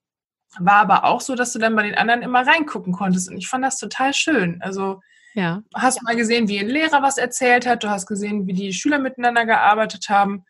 [0.59, 3.29] war aber auch so, dass du dann bei den anderen immer reingucken konntest.
[3.29, 4.61] Und ich fand das total schön.
[4.61, 5.01] Also
[5.33, 5.61] ja.
[5.73, 7.83] hast mal gesehen, wie ein Lehrer was erzählt hat.
[7.83, 10.45] Du hast gesehen, wie die Schüler miteinander gearbeitet haben.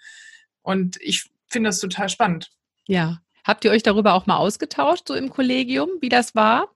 [0.61, 2.51] Und ich finde das total spannend.
[2.87, 3.19] Ja.
[3.43, 6.69] Habt ihr euch darüber auch mal ausgetauscht, so im Kollegium, wie das war?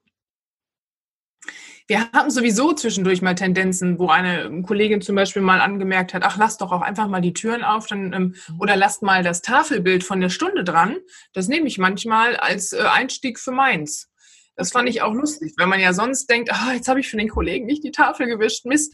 [1.90, 6.38] Wir haben sowieso zwischendurch mal Tendenzen, wo eine Kollegin zum Beispiel mal angemerkt hat, ach,
[6.38, 8.62] lass doch auch einfach mal die Türen auf dann, ähm, mhm.
[8.62, 10.98] oder lasst mal das Tafelbild von der Stunde dran.
[11.34, 14.08] Das nehme ich manchmal als äh, Einstieg für meins.
[14.56, 17.18] Das fand ich auch lustig, weil man ja sonst denkt, ah, jetzt habe ich für
[17.18, 18.94] den Kollegen nicht die Tafel gewischt, Mist.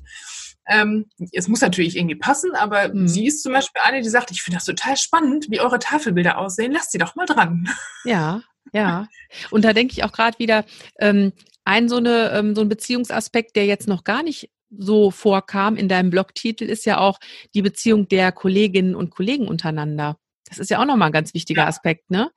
[0.66, 3.10] Ähm, es muss natürlich irgendwie passen, aber mhm.
[3.10, 6.38] sie ist zum Beispiel eine, die sagt, ich finde das total spannend, wie eure Tafelbilder
[6.38, 6.72] aussehen.
[6.72, 7.68] Lasst sie doch mal dran.
[8.06, 9.10] Ja, ja.
[9.52, 10.64] Und da denke ich auch gerade wieder,
[10.98, 11.34] ähm,
[11.66, 15.90] ein so, eine, ähm, so ein Beziehungsaspekt, der jetzt noch gar nicht so vorkam in
[15.90, 17.20] deinem Blogtitel, ist ja auch
[17.54, 20.18] die Beziehung der Kolleginnen und Kollegen untereinander.
[20.48, 21.68] Das ist ja auch nochmal ein ganz wichtiger ja.
[21.68, 22.30] Aspekt, ne?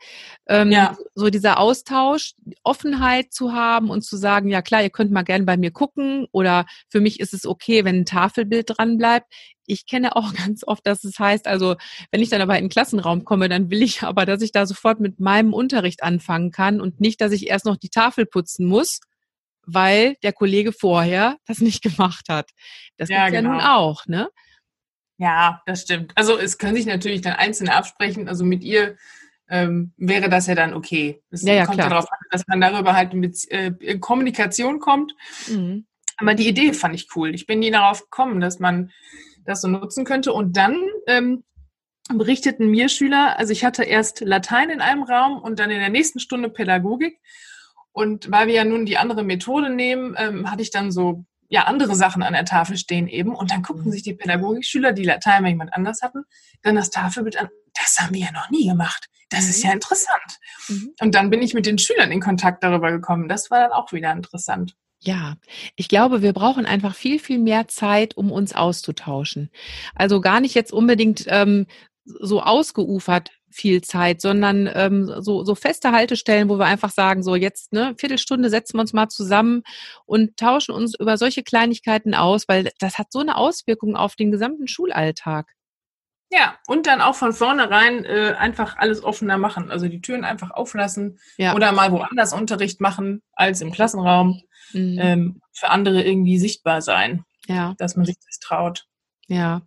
[0.46, 0.96] Ähm, ja.
[1.14, 5.44] So dieser Austausch, Offenheit zu haben und zu sagen, ja klar, ihr könnt mal gerne
[5.44, 9.26] bei mir gucken oder für mich ist es okay, wenn ein Tafelbild dran bleibt.
[9.66, 11.76] Ich kenne auch ganz oft, dass es heißt, also
[12.10, 14.64] wenn ich dann aber in den Klassenraum komme, dann will ich aber, dass ich da
[14.64, 18.66] sofort mit meinem Unterricht anfangen kann und nicht, dass ich erst noch die Tafel putzen
[18.66, 19.00] muss
[19.68, 22.50] weil der Kollege vorher das nicht gemacht hat.
[22.96, 23.50] Das ja, gibt's genau.
[23.50, 23.76] ja nun genau.
[23.76, 24.28] auch, ne?
[25.18, 26.12] Ja, das stimmt.
[26.14, 28.28] Also es können sich natürlich dann Einzelne absprechen.
[28.28, 28.96] Also mit ihr
[29.48, 31.20] ähm, wäre das ja dann okay.
[31.30, 31.90] Es ja, ja, kommt klar.
[31.90, 35.14] darauf an, dass man darüber halt in, äh, in Kommunikation kommt.
[35.48, 35.86] Mhm.
[36.18, 37.34] Aber die Idee fand ich cool.
[37.34, 38.90] Ich bin nie darauf gekommen, dass man
[39.44, 40.32] das so nutzen könnte.
[40.32, 40.76] Und dann
[41.06, 41.44] ähm,
[42.12, 45.90] berichteten mir Schüler, also ich hatte erst Latein in einem Raum und dann in der
[45.90, 47.18] nächsten Stunde Pädagogik.
[47.98, 51.64] Und weil wir ja nun die andere Methode nehmen, ähm, hatte ich dann so ja
[51.64, 53.34] andere Sachen an der Tafel stehen eben.
[53.34, 53.90] Und dann guckten mhm.
[53.90, 56.22] sich die Pädagogikschüler, die Latein bei jemand anders hatten,
[56.62, 57.48] dann das Tafelbild an.
[57.74, 59.08] Das haben wir ja noch nie gemacht.
[59.30, 59.50] Das mhm.
[59.50, 60.38] ist ja interessant.
[60.68, 60.94] Mhm.
[61.00, 63.28] Und dann bin ich mit den Schülern in Kontakt darüber gekommen.
[63.28, 64.76] Das war dann auch wieder interessant.
[65.00, 65.34] Ja,
[65.74, 69.50] ich glaube, wir brauchen einfach viel, viel mehr Zeit, um uns auszutauschen.
[69.96, 71.66] Also gar nicht jetzt unbedingt ähm,
[72.04, 77.34] so ausgeufert viel Zeit, sondern ähm, so, so feste Haltestellen, wo wir einfach sagen, so
[77.34, 79.62] jetzt ne Viertelstunde setzen wir uns mal zusammen
[80.06, 84.30] und tauschen uns über solche Kleinigkeiten aus, weil das hat so eine Auswirkung auf den
[84.30, 85.46] gesamten Schulalltag.
[86.30, 89.70] Ja, und dann auch von vornherein äh, einfach alles offener machen.
[89.70, 91.54] Also die Türen einfach auflassen ja.
[91.54, 94.42] oder mal woanders Unterricht machen als im Klassenraum.
[94.72, 94.98] Mhm.
[95.00, 97.24] Ähm, für andere irgendwie sichtbar sein.
[97.46, 97.74] Ja.
[97.78, 98.87] Dass man sich das traut.
[99.30, 99.60] Ja,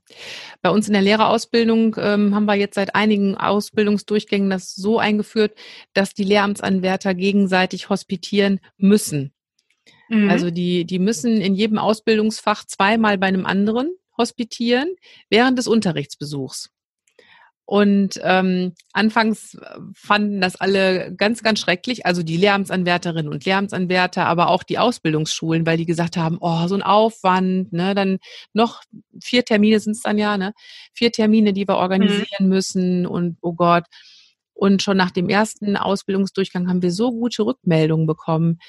[0.64, 5.56] bei uns in der Lehrerausbildung ähm, haben wir jetzt seit einigen Ausbildungsdurchgängen das so eingeführt,
[5.94, 9.34] dass die Lehramtsanwärter gegenseitig hospitieren müssen.
[10.10, 10.32] Mhm.
[10.32, 14.96] Also die, die müssen in jedem Ausbildungsfach zweimal bei einem anderen hospitieren
[15.30, 16.72] während des Unterrichtsbesuchs.
[17.72, 24.26] Und ähm, anfangs äh, fanden das alle ganz, ganz schrecklich, also die Lehramtsanwärterinnen und Lehramtsanwärter,
[24.26, 28.18] aber auch die Ausbildungsschulen, weil die gesagt haben, oh, so ein Aufwand, ne, dann
[28.52, 28.82] noch
[29.24, 30.52] vier Termine sind es dann ja, ne?
[30.92, 32.50] Vier Termine, die wir organisieren mhm.
[32.50, 33.86] müssen und oh Gott.
[34.54, 38.60] Und schon nach dem ersten Ausbildungsdurchgang haben wir so gute Rückmeldungen bekommen,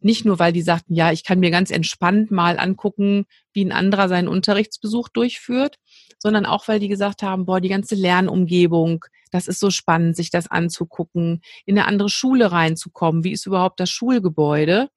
[0.00, 3.72] nicht nur, weil die sagten, ja, ich kann mir ganz entspannt mal angucken, wie ein
[3.72, 5.76] anderer seinen Unterrichtsbesuch durchführt,
[6.18, 10.30] sondern auch, weil die gesagt haben, boah, die ganze Lernumgebung, das ist so spannend, sich
[10.30, 14.88] das anzugucken, in eine andere Schule reinzukommen, wie ist überhaupt das Schulgebäude?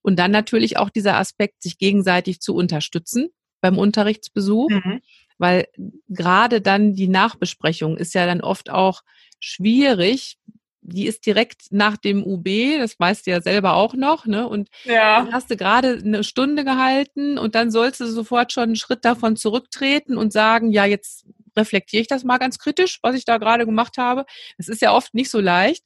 [0.00, 3.28] Und dann natürlich auch dieser Aspekt, sich gegenseitig zu unterstützen
[3.60, 5.00] beim Unterrichtsbesuch, mhm.
[5.38, 5.68] weil
[6.08, 9.02] gerade dann die Nachbesprechung ist ja dann oft auch
[9.38, 10.38] schwierig,
[10.82, 12.46] die ist direkt nach dem UB,
[12.78, 14.46] das weißt du ja selber auch noch, ne?
[14.48, 15.22] Und ja.
[15.22, 19.04] dann hast du gerade eine Stunde gehalten und dann sollst du sofort schon einen Schritt
[19.04, 21.24] davon zurücktreten und sagen, ja, jetzt
[21.56, 24.24] reflektiere ich das mal ganz kritisch, was ich da gerade gemacht habe.
[24.58, 25.84] Das ist ja oft nicht so leicht.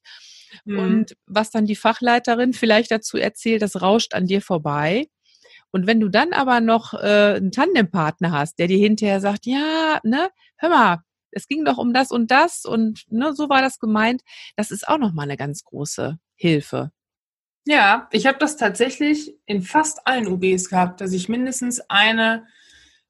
[0.64, 0.78] Mhm.
[0.78, 5.08] Und was dann die Fachleiterin vielleicht dazu erzählt, das rauscht an dir vorbei.
[5.72, 9.98] Und wenn du dann aber noch äh, einen Tandempartner hast, der dir hinterher sagt, ja,
[10.04, 10.98] ne, hör mal,
[11.36, 14.22] es ging doch um das und das und ne, so war das gemeint.
[14.56, 16.90] Das ist auch nochmal eine ganz große Hilfe.
[17.66, 22.46] Ja, ich habe das tatsächlich in fast allen UBs gehabt, dass ich mindestens eine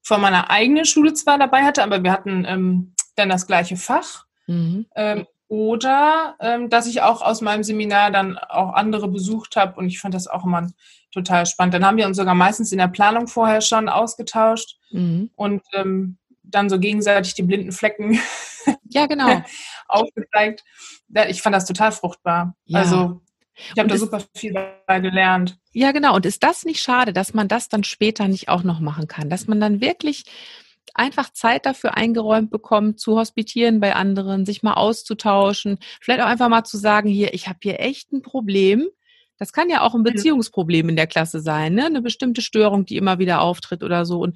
[0.01, 4.25] von meiner eigenen Schule zwar dabei hatte, aber wir hatten ähm, dann das gleiche Fach.
[4.47, 4.87] Mhm.
[4.95, 9.87] Ähm, oder ähm, dass ich auch aus meinem Seminar dann auch andere besucht habe und
[9.87, 10.69] ich fand das auch immer
[11.11, 11.73] total spannend.
[11.73, 15.29] Dann haben wir uns sogar meistens in der Planung vorher schon ausgetauscht mhm.
[15.35, 16.17] und ähm,
[16.49, 18.19] dann so gegenseitig die blinden Flecken
[18.89, 19.41] ja, genau.
[19.87, 20.63] aufgezeigt.
[21.29, 22.55] Ich fand das total fruchtbar.
[22.65, 22.79] Ja.
[22.79, 23.21] Also
[23.55, 25.57] ich habe da super viel dabei gelernt.
[25.73, 26.15] Ja, genau.
[26.15, 29.29] Und ist das nicht schade, dass man das dann später nicht auch noch machen kann?
[29.29, 30.25] Dass man dann wirklich
[30.93, 36.49] einfach Zeit dafür eingeräumt bekommt, zu hospitieren bei anderen, sich mal auszutauschen, vielleicht auch einfach
[36.49, 38.87] mal zu sagen, hier, ich habe hier echt ein Problem.
[39.37, 41.85] Das kann ja auch ein Beziehungsproblem in der Klasse sein, ne?
[41.85, 44.19] Eine bestimmte Störung, die immer wieder auftritt oder so.
[44.19, 44.35] Und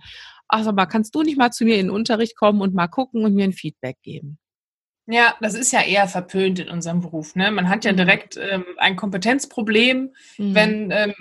[0.51, 2.87] ach sag mal, kannst du nicht mal zu mir in den Unterricht kommen und mal
[2.87, 4.37] gucken und mir ein Feedback geben?
[5.07, 7.35] Ja, das ist ja eher verpönt in unserem Beruf.
[7.35, 7.51] Ne?
[7.51, 7.97] Man hat ja mhm.
[7.97, 10.13] direkt ähm, ein Kompetenzproblem.
[10.37, 10.55] Mhm.
[10.55, 11.13] Wenn, ähm,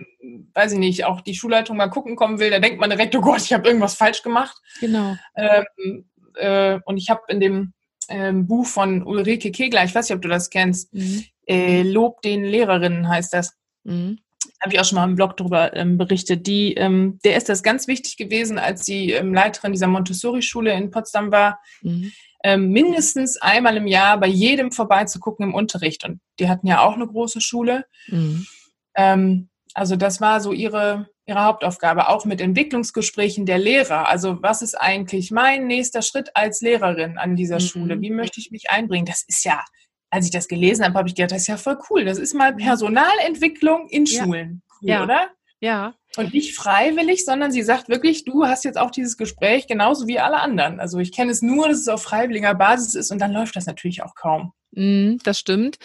[0.52, 3.20] weiß ich nicht, auch die Schulleitung mal gucken kommen will, da denkt man direkt, oh
[3.20, 4.60] Gott, ich habe irgendwas falsch gemacht.
[4.80, 5.16] Genau.
[5.34, 7.72] Ähm, äh, und ich habe in dem
[8.08, 11.24] ähm, Buch von Ulrike Kegler, ich weiß nicht, ob du das kennst, mhm.
[11.46, 13.56] äh, Lob den Lehrerinnen heißt das.
[13.84, 14.18] Mhm
[14.60, 17.62] habe ich auch schon mal im Blog darüber ähm, berichtet, die, ähm, der ist das
[17.62, 22.12] ganz wichtig gewesen, als sie ähm, Leiterin dieser Montessori-Schule in Potsdam war, mhm.
[22.44, 26.04] ähm, mindestens einmal im Jahr bei jedem vorbeizugucken im Unterricht.
[26.04, 27.86] Und die hatten ja auch eine große Schule.
[28.08, 28.46] Mhm.
[28.94, 34.08] Ähm, also das war so ihre, ihre Hauptaufgabe, auch mit Entwicklungsgesprächen der Lehrer.
[34.08, 37.60] Also was ist eigentlich mein nächster Schritt als Lehrerin an dieser mhm.
[37.60, 38.00] Schule?
[38.02, 39.06] Wie möchte ich mich einbringen?
[39.06, 39.64] Das ist ja
[40.10, 42.04] als ich das gelesen habe, habe ich gedacht, das ist ja voll cool.
[42.04, 44.24] Das ist mal Personalentwicklung in ja.
[44.24, 44.62] Schulen.
[44.80, 45.04] Cool, ja.
[45.04, 45.28] oder?
[45.60, 45.94] Ja.
[46.16, 50.18] Und nicht freiwillig, sondern sie sagt wirklich, du hast jetzt auch dieses Gespräch genauso wie
[50.18, 50.80] alle anderen.
[50.80, 53.66] Also ich kenne es nur, dass es auf freiwilliger Basis ist und dann läuft das
[53.66, 54.52] natürlich auch kaum.
[54.72, 55.78] Mm, das stimmt.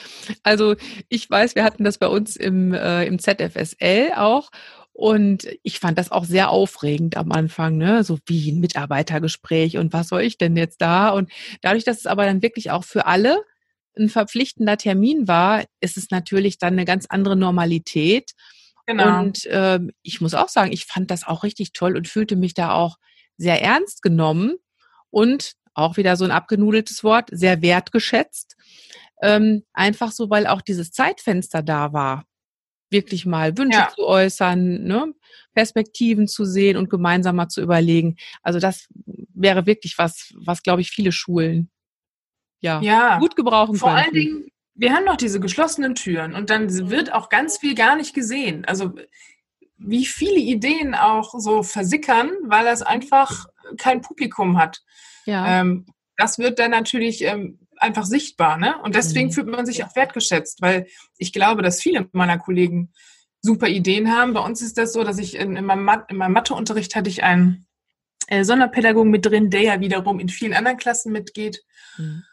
[0.44, 0.76] Also
[1.10, 4.50] ich weiß, wir hatten das bei uns im, äh, im ZFSL auch.
[4.94, 8.06] Und ich fand das auch sehr aufregend am Anfang, ne?
[8.06, 11.10] So wie ein Mitarbeitergespräch und was soll ich denn jetzt da?
[11.10, 11.30] Und
[11.62, 13.44] dadurch, dass es aber dann wirklich auch für alle
[13.98, 18.32] ein verpflichtender Termin war, ist es natürlich dann eine ganz andere Normalität.
[18.86, 19.20] Genau.
[19.20, 22.54] Und äh, ich muss auch sagen, ich fand das auch richtig toll und fühlte mich
[22.54, 22.98] da auch
[23.38, 24.56] sehr ernst genommen
[25.10, 28.56] und auch wieder so ein abgenudeltes Wort, sehr wertgeschätzt.
[29.22, 32.26] Ähm, einfach so, weil auch dieses Zeitfenster da war,
[32.92, 33.92] wirklich mal Wünsche ja.
[33.94, 35.14] zu äußern, ne?
[35.54, 38.18] Perspektiven zu sehen und gemeinsam mal zu überlegen.
[38.42, 38.88] Also das
[39.34, 41.72] wäre wirklich was, was glaube ich viele Schulen
[42.60, 44.04] ja, ja gut gebrauchen vor können.
[44.04, 47.76] Vor allen Dingen, wir haben noch diese geschlossenen Türen und dann wird auch ganz viel
[47.76, 48.66] gar nicht gesehen.
[48.66, 48.94] Also
[49.78, 53.46] wie viele Ideen auch so versickern, weil das einfach
[53.78, 54.82] kein Publikum hat.
[55.26, 55.62] Ja.
[55.62, 55.86] Ähm,
[56.18, 58.76] das wird dann natürlich ähm, einfach sichtbar, ne?
[58.84, 59.32] Und deswegen mhm.
[59.32, 60.88] fühlt man sich auch wertgeschätzt, weil
[61.18, 62.94] ich glaube, dass viele meiner Kollegen
[63.42, 64.34] super Ideen haben.
[64.34, 67.10] Bei uns ist das so, dass ich in, in meinem, Mat in meinem Matheunterricht hatte
[67.10, 67.68] ich einen
[68.28, 71.64] äh, Sonderpädagogen mit drin, der ja wiederum in vielen anderen Klassen mitgeht.
[71.98, 72.24] Mhm.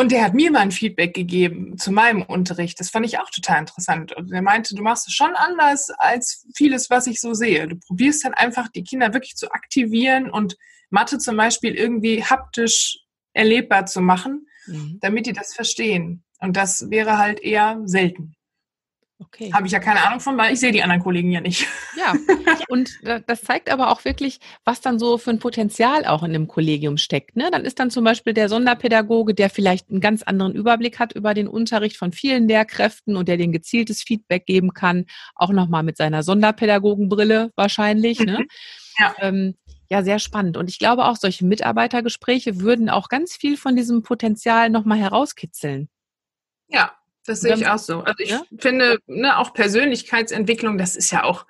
[0.00, 2.80] Und der hat mir mal ein Feedback gegeben zu meinem Unterricht.
[2.80, 4.16] Das fand ich auch total interessant.
[4.16, 7.68] Und er meinte, du machst es schon anders als vieles, was ich so sehe.
[7.68, 10.56] Du probierst dann einfach, die Kinder wirklich zu aktivieren und
[10.88, 13.00] Mathe zum Beispiel irgendwie haptisch
[13.34, 14.96] erlebbar zu machen, mhm.
[15.02, 16.24] damit die das verstehen.
[16.38, 18.32] Und das wäre halt eher selten.
[19.22, 19.52] Okay.
[19.52, 21.66] Habe ich ja keine Ahnung von, weil ich sehe die anderen Kollegen ja nicht.
[21.96, 22.14] Ja,
[22.68, 22.90] und
[23.26, 26.96] das zeigt aber auch wirklich, was dann so für ein Potenzial auch in einem Kollegium
[26.96, 27.36] steckt.
[27.36, 27.50] Ne?
[27.52, 31.34] Dann ist dann zum Beispiel der Sonderpädagoge, der vielleicht einen ganz anderen Überblick hat über
[31.34, 35.04] den Unterricht von vielen Lehrkräften und der den gezieltes Feedback geben kann,
[35.34, 38.20] auch nochmal mit seiner Sonderpädagogenbrille wahrscheinlich.
[38.20, 38.46] Ne?
[38.98, 39.14] Ja.
[39.18, 39.54] Ähm,
[39.90, 40.56] ja, sehr spannend.
[40.56, 45.90] Und ich glaube auch, solche Mitarbeitergespräche würden auch ganz viel von diesem Potenzial nochmal herauskitzeln.
[46.68, 46.92] Ja,
[47.26, 48.00] Das sehe ich auch so.
[48.00, 48.42] Also ich ja?
[48.58, 51.46] finde, ne, auch Persönlichkeitsentwicklung, das ist ja auch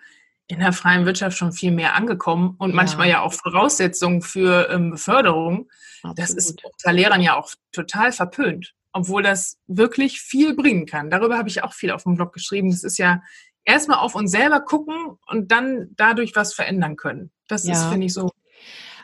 [0.49, 2.77] in der freien Wirtschaft schon viel mehr angekommen und ja.
[2.77, 5.69] manchmal ja auch Voraussetzungen für ähm, Beförderung.
[6.03, 6.19] Absolut.
[6.19, 11.09] Das ist unter Lehrern ja auch total verpönt, obwohl das wirklich viel bringen kann.
[11.09, 12.71] Darüber habe ich auch viel auf dem Blog geschrieben.
[12.71, 13.23] Das ist ja
[13.65, 17.31] erstmal auf uns selber gucken und dann dadurch was verändern können.
[17.47, 17.73] Das ja.
[17.73, 18.31] ist, finde ich, so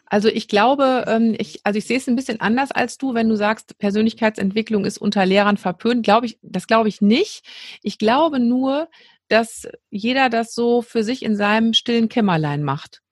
[0.09, 3.29] also ich glaube, ähm, ich, also ich sehe es ein bisschen anders als du, wenn
[3.29, 6.05] du sagst, Persönlichkeitsentwicklung ist unter Lehrern verpönt.
[6.05, 7.45] Glaube ich, das glaube ich nicht.
[7.83, 8.89] Ich glaube nur,
[9.29, 13.03] dass jeder das so für sich in seinem stillen Kämmerlein macht.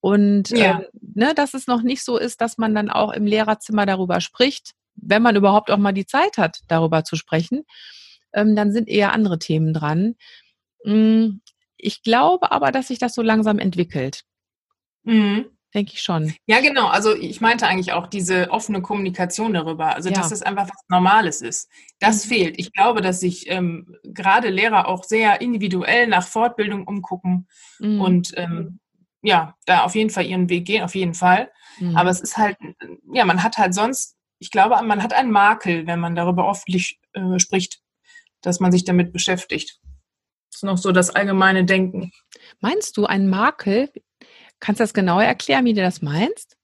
[0.00, 0.80] Und ja.
[0.80, 4.20] äh, ne, dass es noch nicht so ist, dass man dann auch im Lehrerzimmer darüber
[4.20, 7.64] spricht, wenn man überhaupt auch mal die Zeit hat, darüber zu sprechen,
[8.32, 10.16] ähm, dann sind eher andere Themen dran.
[10.84, 11.38] Mm,
[11.76, 14.24] ich glaube aber, dass sich das so langsam entwickelt.
[15.04, 16.34] Mhm denke ich schon.
[16.46, 16.88] Ja, genau.
[16.88, 19.94] Also ich meinte eigentlich auch diese offene Kommunikation darüber.
[19.94, 20.14] Also ja.
[20.14, 21.68] dass es einfach was Normales ist.
[21.98, 22.28] Das mhm.
[22.28, 22.58] fehlt.
[22.58, 28.00] Ich glaube, dass sich ähm, gerade Lehrer auch sehr individuell nach Fortbildung umgucken mhm.
[28.00, 28.80] und ähm,
[29.22, 31.50] ja, da auf jeden Fall ihren Weg gehen, auf jeden Fall.
[31.78, 31.96] Mhm.
[31.96, 32.56] Aber es ist halt,
[33.12, 36.98] ja, man hat halt sonst, ich glaube, man hat einen Makel, wenn man darüber öffentlich
[37.12, 37.80] äh, spricht,
[38.42, 39.78] dass man sich damit beschäftigt.
[40.50, 42.10] Das ist noch so das allgemeine Denken.
[42.60, 43.90] Meinst du einen Makel?
[44.62, 46.56] Kannst du das genauer erklären, wie du das meinst?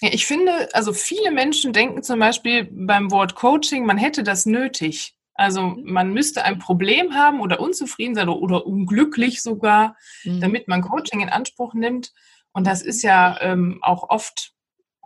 [0.00, 4.46] Ja, ich finde, also viele Menschen denken zum Beispiel beim Wort Coaching, man hätte das
[4.46, 5.14] nötig.
[5.34, 10.40] Also man müsste ein Problem haben oder unzufrieden sein oder, unglücklich sogar, mhm.
[10.40, 12.12] damit man Coaching in Anspruch nimmt.
[12.52, 14.52] Und das ist ja ähm, auch oft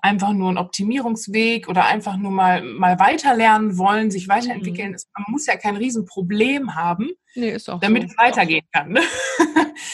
[0.01, 4.93] einfach nur ein Optimierungsweg oder einfach nur mal, mal weiterlernen wollen, sich weiterentwickeln.
[4.93, 4.99] Mhm.
[5.15, 8.09] Man muss ja kein Riesenproblem haben, nee, damit so.
[8.09, 8.93] es weitergehen kann.
[8.93, 9.03] Ne?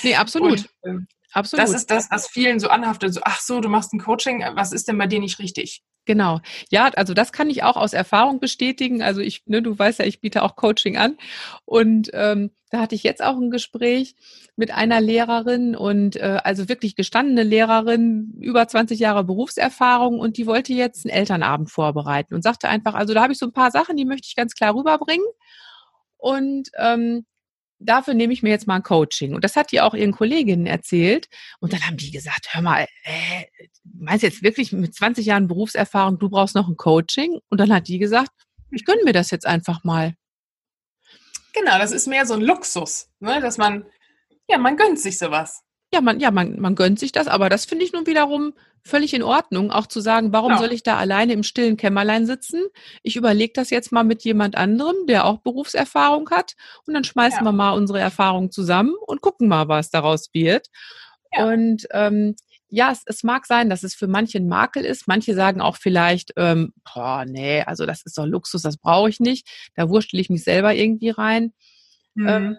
[0.03, 0.53] Nee, absolut.
[0.53, 1.65] Und, ähm, Absolut.
[1.65, 3.15] Das ist das, was vielen so anhaftet.
[3.15, 5.83] So, ach so, du machst ein Coaching, was ist denn bei dir nicht richtig?
[6.07, 6.41] Genau.
[6.71, 9.03] Ja, also das kann ich auch aus Erfahrung bestätigen.
[9.03, 11.17] Also ich, ne, du weißt ja, ich biete auch Coaching an.
[11.65, 14.15] Und ähm, da hatte ich jetzt auch ein Gespräch
[14.57, 20.47] mit einer Lehrerin und äh, also wirklich gestandene Lehrerin, über 20 Jahre Berufserfahrung und die
[20.47, 23.71] wollte jetzt einen Elternabend vorbereiten und sagte einfach, also da habe ich so ein paar
[23.71, 25.27] Sachen, die möchte ich ganz klar rüberbringen.
[26.17, 27.25] Und ähm,
[27.81, 29.35] dafür nehme ich mir jetzt mal ein Coaching.
[29.35, 31.29] Und das hat die auch ihren Kolleginnen erzählt.
[31.59, 33.45] Und dann haben die gesagt, hör mal, äh,
[33.85, 37.41] meinst du jetzt wirklich mit 20 Jahren Berufserfahrung, du brauchst noch ein Coaching?
[37.49, 38.31] Und dann hat die gesagt,
[38.71, 40.15] ich gönne mir das jetzt einfach mal.
[41.53, 43.41] Genau, das ist mehr so ein Luxus, ne?
[43.41, 43.85] dass man,
[44.49, 45.63] ja, man gönnt sich sowas.
[45.93, 49.13] Ja, man, ja, man, man gönnt sich das, aber das finde ich nun wiederum völlig
[49.13, 50.59] in Ordnung, auch zu sagen, warum ja.
[50.59, 52.63] soll ich da alleine im stillen Kämmerlein sitzen?
[53.03, 56.55] Ich überlege das jetzt mal mit jemand anderem, der auch Berufserfahrung hat,
[56.87, 57.45] und dann schmeißen ja.
[57.45, 60.69] wir mal unsere Erfahrungen zusammen und gucken mal, was daraus wird.
[61.33, 61.47] Ja.
[61.47, 62.37] Und ähm,
[62.69, 65.09] ja, es, es mag sein, dass es für manche ein Makel ist.
[65.09, 69.19] Manche sagen auch vielleicht, ähm, boah, nee, also das ist doch Luxus, das brauche ich
[69.19, 69.49] nicht.
[69.75, 71.53] Da wurschtel ich mich selber irgendwie rein.
[72.15, 72.29] Mhm.
[72.29, 72.57] Ähm,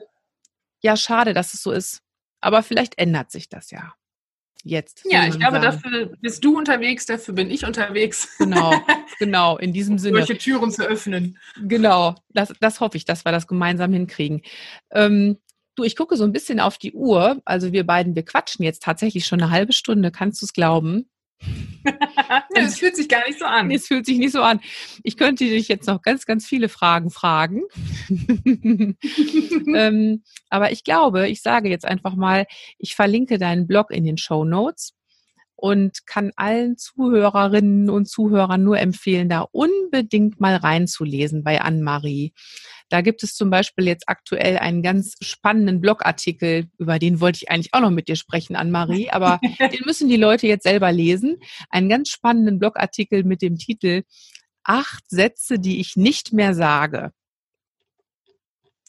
[0.82, 2.02] ja, schade, dass es so ist.
[2.42, 3.94] Aber vielleicht ändert sich das ja.
[4.64, 5.04] Jetzt.
[5.10, 5.82] Ja, ich glaube, sagen.
[5.82, 8.38] dafür bist du unterwegs, dafür bin ich unterwegs.
[8.38, 8.74] Genau,
[9.20, 10.18] genau, in diesem Sinne.
[10.18, 11.40] Solche Türen zu öffnen.
[11.64, 14.44] Genau, das, das hoffe ich, dass wir das gemeinsam hinkriegen.
[14.92, 15.38] Ähm,
[15.76, 17.42] du, ich gucke so ein bisschen auf die Uhr.
[17.44, 21.10] Also wir beiden, wir quatschen jetzt tatsächlich schon eine halbe Stunde, kannst du es glauben?
[22.54, 23.72] Es fühlt sich gar nicht so an.
[23.72, 24.60] Es fühlt sich nicht so an.
[25.04, 27.64] Ich könnte dich jetzt noch ganz, ganz viele Fragen fragen.
[29.76, 32.46] ähm, aber ich glaube, ich sage jetzt einfach mal,
[32.78, 34.94] ich verlinke deinen Blog in den Show Notes
[35.62, 42.34] und kann allen Zuhörerinnen und Zuhörern nur empfehlen, da unbedingt mal reinzulesen bei Anne-Marie.
[42.90, 47.52] Da gibt es zum Beispiel jetzt aktuell einen ganz spannenden Blogartikel, über den wollte ich
[47.52, 51.38] eigentlich auch noch mit dir sprechen, Anne-Marie, aber den müssen die Leute jetzt selber lesen.
[51.70, 54.02] Einen ganz spannenden Blogartikel mit dem Titel
[54.64, 57.12] Acht Sätze, die ich nicht mehr sage.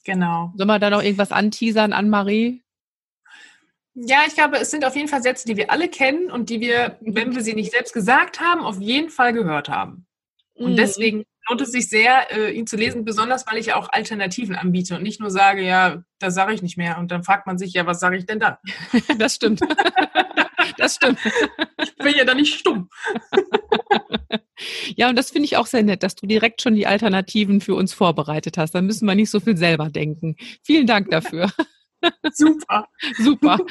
[0.05, 0.53] Genau.
[0.57, 2.62] Sollen wir da noch irgendwas anteasern, Anne-Marie?
[3.95, 6.61] Ja, ich glaube, es sind auf jeden Fall Sätze, die wir alle kennen und die
[6.61, 10.07] wir, wenn wir sie nicht selbst gesagt haben, auf jeden Fall gehört haben.
[10.55, 10.77] Und mhm.
[10.77, 14.55] deswegen lohnt es sich sehr, äh, ihn zu lesen, besonders weil ich ja auch Alternativen
[14.55, 16.99] anbiete und nicht nur sage, ja, das sage ich nicht mehr.
[16.99, 18.57] Und dann fragt man sich, ja, was sage ich denn dann?
[19.19, 19.61] das stimmt.
[20.79, 21.19] das stimmt.
[21.83, 22.89] Ich bin ja dann nicht stumm.
[24.95, 27.75] Ja, und das finde ich auch sehr nett, dass du direkt schon die Alternativen für
[27.75, 28.73] uns vorbereitet hast.
[28.73, 30.37] Dann müssen wir nicht so viel selber denken.
[30.63, 31.51] Vielen Dank dafür.
[32.33, 32.89] Super.
[33.19, 33.59] Super.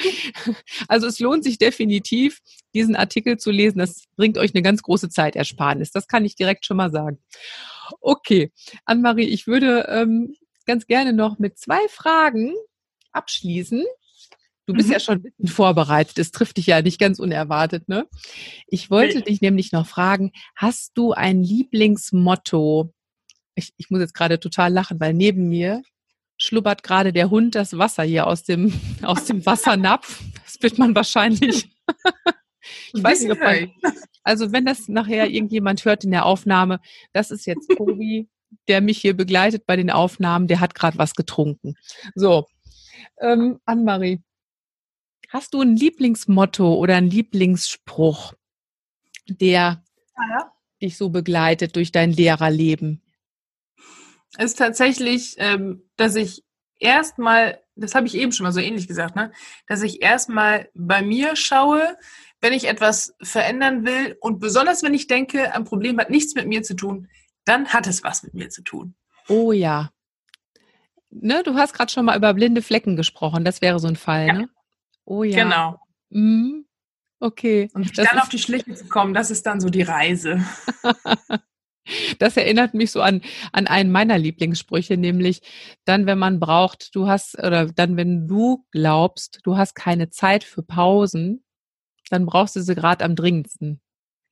[0.88, 2.40] Also es lohnt sich definitiv,
[2.74, 3.78] diesen Artikel zu lesen.
[3.78, 5.90] Das bringt euch eine ganz große Zeitersparnis.
[5.90, 7.18] Das kann ich direkt schon mal sagen.
[8.00, 8.52] Okay,
[8.84, 10.34] Anne-Marie, ich würde ähm,
[10.66, 12.54] ganz gerne noch mit zwei Fragen
[13.12, 13.84] abschließen.
[14.66, 14.92] Du bist mhm.
[14.92, 16.18] ja schon ein bisschen vorbereitet.
[16.18, 18.06] Es trifft dich ja nicht ganz unerwartet, ne?
[18.66, 19.24] Ich wollte nee.
[19.24, 22.92] dich nämlich noch fragen, hast du ein Lieblingsmotto
[23.54, 25.82] ich, ich muss jetzt gerade total lachen, weil neben mir
[26.42, 28.72] schlubbert gerade der Hund das Wasser hier aus dem,
[29.02, 30.22] aus dem Wassernapf.
[30.44, 31.70] Das wird man wahrscheinlich.
[32.92, 33.70] ich weiß nicht, ob man,
[34.24, 36.80] also wenn das nachher irgendjemand hört in der Aufnahme,
[37.12, 38.28] das ist jetzt Tobi,
[38.68, 41.76] der mich hier begleitet bei den Aufnahmen, der hat gerade was getrunken.
[42.14, 42.48] So,
[43.20, 44.20] ähm, Annemarie,
[45.28, 48.34] hast du ein Lieblingsmotto oder einen Lieblingsspruch,
[49.28, 49.82] der
[50.16, 50.52] ja.
[50.82, 53.00] dich so begleitet durch dein Lehrerleben?
[54.38, 56.44] Ist tatsächlich, ähm, dass ich
[56.78, 59.32] erstmal, das habe ich eben schon mal so ähnlich gesagt, ne,
[59.66, 61.96] dass ich erstmal bei mir schaue,
[62.40, 66.48] wenn ich etwas verändern will und besonders wenn ich denke, ein Problem hat nichts mit
[66.48, 67.08] mir zu tun,
[67.44, 68.94] dann hat es was mit mir zu tun.
[69.28, 69.90] Oh ja.
[71.10, 74.26] Ne, du hast gerade schon mal über blinde Flecken gesprochen, das wäre so ein Fall,
[74.26, 74.32] ja.
[74.32, 74.48] ne?
[75.04, 75.42] Oh ja.
[75.44, 75.80] Genau.
[76.10, 76.66] Mhm.
[77.20, 77.68] Okay.
[77.74, 80.44] Und dann auf die Schliche zu kommen, das ist dann so die Reise.
[82.18, 83.22] Das erinnert mich so an,
[83.52, 85.42] an einen meiner Lieblingssprüche, nämlich
[85.84, 90.44] dann, wenn man braucht, du hast, oder dann, wenn du glaubst, du hast keine Zeit
[90.44, 91.44] für Pausen,
[92.10, 93.80] dann brauchst du sie gerade am dringendsten.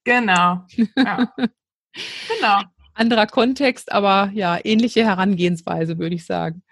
[0.04, 0.64] Genau.
[0.96, 1.32] Ja.
[1.36, 2.60] genau.
[2.94, 6.62] Anderer Kontext, aber ja, ähnliche Herangehensweise, würde ich sagen.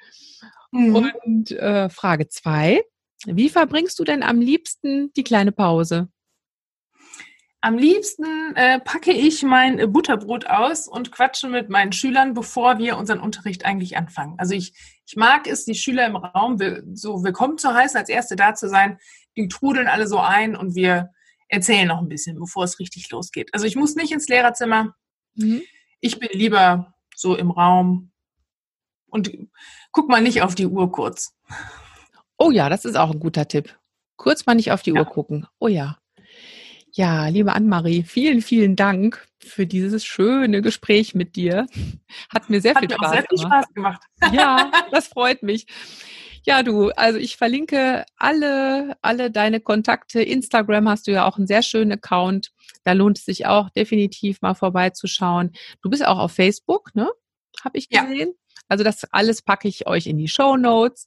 [0.70, 0.94] Mhm.
[1.24, 2.82] Und äh, Frage zwei.
[3.24, 6.08] Wie verbringst du denn am liebsten die kleine Pause?
[7.60, 12.96] Am liebsten äh, packe ich mein Butterbrot aus und quatsche mit meinen Schülern, bevor wir
[12.96, 14.34] unseren Unterricht eigentlich anfangen.
[14.38, 14.74] Also ich,
[15.06, 16.58] ich mag es, die Schüler im Raum
[16.94, 18.98] so willkommen zu heißen, als Erste da zu sein.
[19.36, 21.10] Die trudeln alle so ein und wir
[21.48, 23.52] erzählen noch ein bisschen, bevor es richtig losgeht.
[23.52, 24.94] Also ich muss nicht ins Lehrerzimmer.
[25.34, 25.62] Mhm.
[26.00, 28.12] Ich bin lieber so im Raum
[29.08, 29.32] und
[29.90, 31.34] guck mal nicht auf die Uhr kurz.
[32.36, 33.76] Oh ja, das ist auch ein guter Tipp.
[34.16, 35.00] Kurz mal nicht auf die ja.
[35.00, 35.48] Uhr gucken.
[35.58, 35.98] Oh ja.
[36.98, 41.68] Ja, liebe Annemarie, vielen, vielen Dank für dieses schöne Gespräch mit dir.
[42.28, 44.02] Hat mir sehr Hat viel, mir Spaß, sehr viel Spaß gemacht.
[44.32, 45.68] Ja, das freut mich.
[46.44, 50.20] Ja, du, also ich verlinke alle, alle deine Kontakte.
[50.20, 52.50] Instagram hast du ja auch einen sehr schönen Account.
[52.82, 55.52] Da lohnt es sich auch definitiv mal vorbeizuschauen.
[55.82, 57.08] Du bist auch auf Facebook, ne?
[57.62, 58.30] Habe ich gesehen.
[58.30, 58.62] Ja.
[58.66, 61.06] Also das alles packe ich euch in die Show Notes.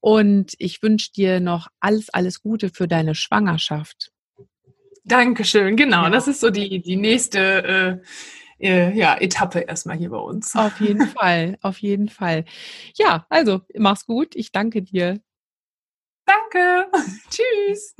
[0.00, 4.10] Und ich wünsche dir noch alles, alles Gute für deine Schwangerschaft.
[5.08, 6.04] Dankeschön, genau.
[6.04, 6.10] Ja.
[6.10, 8.00] Das ist so die, die nächste
[8.60, 10.54] äh, äh, ja, Etappe erstmal hier bei uns.
[10.54, 12.44] Auf jeden Fall, auf jeden Fall.
[12.94, 14.34] Ja, also mach's gut.
[14.36, 15.20] Ich danke dir.
[16.26, 16.86] Danke.
[17.30, 17.94] Tschüss.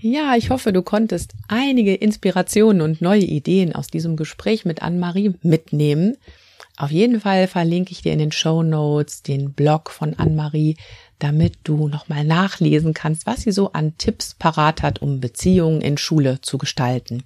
[0.00, 5.34] Ja, ich hoffe, du konntest einige Inspirationen und neue Ideen aus diesem Gespräch mit Anne-Marie
[5.42, 6.16] mitnehmen.
[6.76, 10.76] Auf jeden Fall verlinke ich dir in den Show Notes den Blog von Anne-Marie,
[11.18, 15.98] damit du nochmal nachlesen kannst, was sie so an Tipps parat hat, um Beziehungen in
[15.98, 17.24] Schule zu gestalten.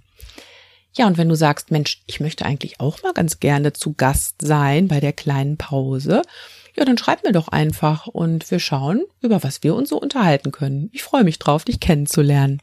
[0.94, 4.36] Ja, und wenn du sagst, Mensch, ich möchte eigentlich auch mal ganz gerne zu Gast
[4.42, 6.22] sein bei der kleinen Pause,
[6.74, 10.52] ja, dann schreib mir doch einfach und wir schauen, über was wir uns so unterhalten
[10.52, 10.90] können.
[10.92, 12.60] Ich freue mich drauf, dich kennenzulernen.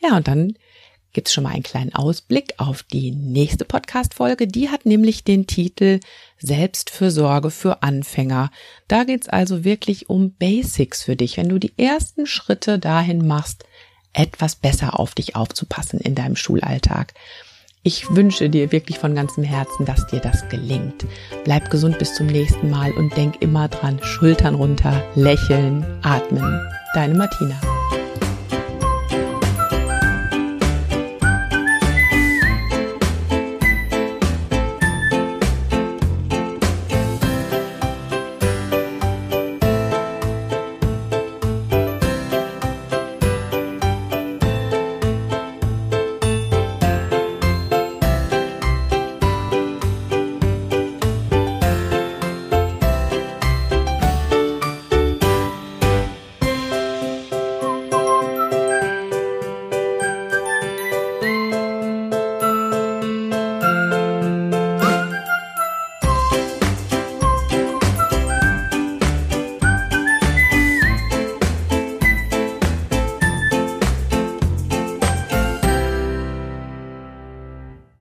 [0.00, 0.54] Ja, und dann
[1.14, 4.46] gibt's schon mal einen kleinen Ausblick auf die nächste Podcast-Folge.
[4.46, 6.00] Die hat nämlich den Titel
[6.38, 8.50] Selbstfürsorge für Anfänger.
[8.88, 13.64] Da geht's also wirklich um Basics für dich, wenn du die ersten Schritte dahin machst,
[14.12, 17.14] etwas besser auf dich aufzupassen in deinem Schulalltag.
[17.86, 21.04] Ich wünsche dir wirklich von ganzem Herzen, dass dir das gelingt.
[21.44, 26.60] Bleib gesund bis zum nächsten Mal und denk immer dran, Schultern runter, lächeln, atmen.
[26.94, 27.60] Deine Martina.